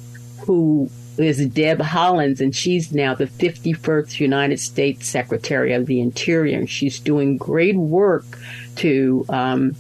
who 0.46 0.90
is 1.20 1.46
Deb 1.48 1.80
Haaland, 1.80 2.40
and 2.40 2.56
she's 2.56 2.94
now 2.94 3.14
the 3.14 3.26
51st 3.26 4.20
United 4.20 4.60
States 4.60 5.08
Secretary 5.08 5.74
of 5.74 5.86
the 5.86 6.00
Interior. 6.00 6.58
And 6.58 6.70
she's 6.70 7.00
doing 7.00 7.38
great 7.38 7.76
work 7.76 8.26
to 8.78 9.26
um, 9.30 9.76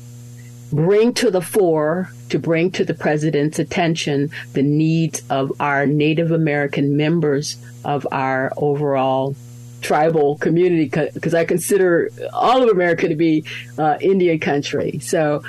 bring 0.72 1.14
to 1.16 1.32
the 1.32 1.42
fore, 1.42 2.12
to 2.30 2.40
bring 2.40 2.72
to 2.72 2.84
the 2.84 2.94
president's 2.94 3.60
attention 3.60 4.32
the 4.54 4.64
needs 4.64 5.24
of 5.30 5.52
our 5.60 5.86
Native 5.86 6.32
American 6.32 6.98
members 6.98 7.58
of 7.86 8.08
our 8.12 8.52
overall 8.58 9.36
tribal 9.82 10.38
community 10.38 10.92
because 11.14 11.34
I 11.34 11.46
consider 11.46 12.10
all 12.34 12.62
of 12.62 12.70
America 12.70 13.08
to 13.08 13.16
be 13.16 13.46
uh, 13.78 13.98
Indian 14.02 14.40
country. 14.40 15.00
So 15.00 15.44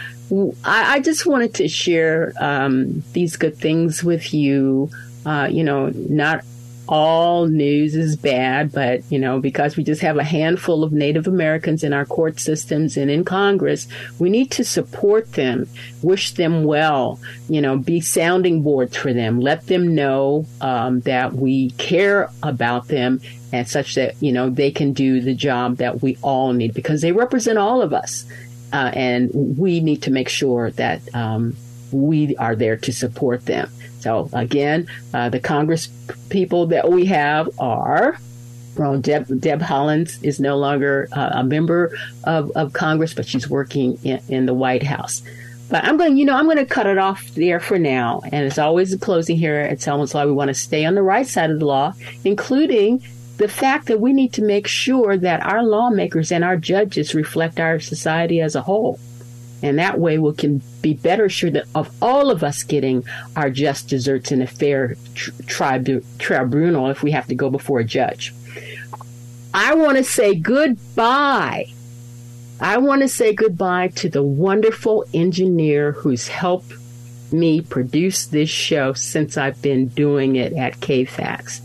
I, 0.64 0.94
I, 0.94 1.00
just 1.00 1.26
wanted 1.26 1.54
to 1.54 1.66
share 1.66 2.32
um, 2.40 3.02
these 3.12 3.36
good 3.36 3.56
things 3.56 4.04
with 4.04 4.32
you 4.32 4.90
uh, 5.26 5.48
you 5.50 5.64
know, 5.64 5.90
not 5.94 6.44
all 6.90 7.46
news 7.46 7.94
is 7.94 8.16
bad, 8.16 8.72
but, 8.72 9.00
you 9.12 9.18
know, 9.18 9.38
because 9.38 9.76
we 9.76 9.84
just 9.84 10.02
have 10.02 10.16
a 10.16 10.24
handful 10.24 10.82
of 10.82 10.92
Native 10.92 11.28
Americans 11.28 11.84
in 11.84 11.92
our 11.92 12.04
court 12.04 12.40
systems 12.40 12.96
and 12.96 13.08
in 13.08 13.24
Congress, 13.24 13.86
we 14.18 14.28
need 14.28 14.50
to 14.50 14.64
support 14.64 15.32
them, 15.34 15.68
wish 16.02 16.32
them 16.32 16.64
well, 16.64 17.20
you 17.48 17.60
know, 17.60 17.76
be 17.78 18.00
sounding 18.00 18.62
boards 18.62 18.96
for 18.96 19.12
them, 19.12 19.38
let 19.40 19.68
them 19.68 19.94
know 19.94 20.46
um, 20.60 21.00
that 21.02 21.32
we 21.32 21.70
care 21.72 22.28
about 22.42 22.88
them 22.88 23.20
and 23.52 23.68
such 23.68 23.94
that, 23.94 24.20
you 24.20 24.32
know, 24.32 24.50
they 24.50 24.72
can 24.72 24.92
do 24.92 25.20
the 25.20 25.34
job 25.34 25.76
that 25.76 26.02
we 26.02 26.18
all 26.22 26.52
need 26.52 26.74
because 26.74 27.02
they 27.02 27.12
represent 27.12 27.56
all 27.56 27.82
of 27.82 27.92
us. 27.92 28.26
Uh, 28.72 28.90
and 28.94 29.30
we 29.32 29.80
need 29.80 30.02
to 30.02 30.10
make 30.10 30.28
sure 30.28 30.70
that 30.72 31.02
um, 31.14 31.56
we 31.92 32.36
are 32.36 32.56
there 32.56 32.76
to 32.76 32.92
support 32.92 33.46
them. 33.46 33.70
So 34.00 34.28
again, 34.32 34.88
uh, 35.14 35.28
the 35.28 35.40
Congress 35.40 35.88
people 36.28 36.66
that 36.66 36.90
we 36.90 37.06
have 37.06 37.48
are 37.58 38.18
well, 38.76 38.98
Deb, 38.98 39.40
Deb 39.40 39.60
Haaland 39.60 40.22
is 40.22 40.40
no 40.40 40.56
longer 40.56 41.08
uh, 41.12 41.30
a 41.34 41.44
member 41.44 41.96
of, 42.24 42.50
of 42.52 42.72
Congress, 42.72 43.12
but 43.12 43.26
she's 43.26 43.50
working 43.50 43.98
in, 44.04 44.22
in 44.28 44.46
the 44.46 44.54
White 44.54 44.82
House. 44.82 45.22
But 45.68 45.84
I'm 45.84 45.96
going, 45.96 46.16
you 46.16 46.24
know, 46.24 46.34
I'm 46.34 46.46
going 46.46 46.56
to 46.56 46.66
cut 46.66 46.86
it 46.86 46.98
off 46.98 47.28
there 47.34 47.60
for 47.60 47.78
now. 47.78 48.22
And 48.32 48.46
it's 48.46 48.58
always, 48.58 48.94
closing 48.96 49.36
here 49.36 49.56
at 49.56 49.80
Selwyn's 49.80 50.14
Law, 50.14 50.24
we 50.24 50.32
want 50.32 50.48
to 50.48 50.54
stay 50.54 50.84
on 50.84 50.94
the 50.94 51.02
right 51.02 51.26
side 51.26 51.50
of 51.50 51.58
the 51.58 51.66
law, 51.66 51.92
including 52.24 53.04
the 53.36 53.48
fact 53.48 53.86
that 53.86 54.00
we 54.00 54.12
need 54.12 54.32
to 54.34 54.42
make 54.42 54.66
sure 54.66 55.16
that 55.16 55.44
our 55.44 55.62
lawmakers 55.62 56.32
and 56.32 56.42
our 56.42 56.56
judges 56.56 57.14
reflect 57.14 57.60
our 57.60 57.80
society 57.80 58.40
as 58.40 58.54
a 58.56 58.62
whole. 58.62 58.98
And 59.62 59.78
that 59.78 59.98
way 59.98 60.18
we 60.18 60.32
can 60.32 60.62
be 60.80 60.94
better 60.94 61.28
sure 61.28 61.50
that 61.50 61.66
of 61.74 61.90
all 62.00 62.30
of 62.30 62.42
us 62.42 62.62
getting 62.62 63.04
our 63.36 63.50
just 63.50 63.88
desserts 63.88 64.32
in 64.32 64.40
a 64.40 64.46
fair 64.46 64.96
tri- 65.46 66.00
tribunal 66.18 66.88
if 66.88 67.02
we 67.02 67.10
have 67.10 67.26
to 67.26 67.34
go 67.34 67.50
before 67.50 67.80
a 67.80 67.84
judge. 67.84 68.32
I 69.52 69.74
want 69.74 69.98
to 69.98 70.04
say 70.04 70.34
goodbye. 70.34 71.72
I 72.60 72.78
want 72.78 73.02
to 73.02 73.08
say 73.08 73.34
goodbye 73.34 73.88
to 73.96 74.08
the 74.08 74.22
wonderful 74.22 75.04
engineer 75.12 75.92
who's 75.92 76.28
helped 76.28 76.72
me 77.32 77.60
produce 77.60 78.26
this 78.26 78.50
show 78.50 78.92
since 78.92 79.36
I've 79.36 79.60
been 79.62 79.88
doing 79.88 80.36
it 80.36 80.52
at 80.52 80.80
KFAX. 80.80 81.60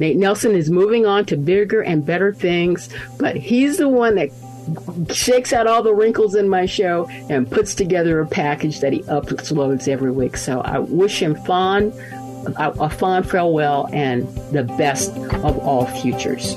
Nate 0.00 0.16
Nelson 0.16 0.52
is 0.52 0.70
moving 0.70 1.04
on 1.04 1.26
to 1.26 1.36
bigger 1.36 1.82
and 1.82 2.06
better 2.06 2.32
things, 2.32 2.88
but 3.18 3.36
he's 3.36 3.76
the 3.76 3.88
one 3.88 4.14
that 4.14 4.30
shakes 5.12 5.52
out 5.52 5.66
all 5.66 5.82
the 5.82 5.94
wrinkles 5.94 6.34
in 6.34 6.48
my 6.48 6.66
show 6.66 7.08
and 7.28 7.50
puts 7.50 7.74
together 7.74 8.20
a 8.20 8.26
package 8.26 8.80
that 8.80 8.92
he 8.92 9.00
uploads 9.02 9.88
every 9.88 10.10
week. 10.12 10.36
So 10.36 10.60
I 10.60 10.78
wish 10.78 11.20
him 11.20 11.34
fond, 11.44 11.92
a 12.56 12.90
fond 12.90 13.28
farewell 13.28 13.88
and 13.92 14.26
the 14.52 14.64
best 14.64 15.10
of 15.16 15.58
all 15.58 15.86
futures. 15.86 16.56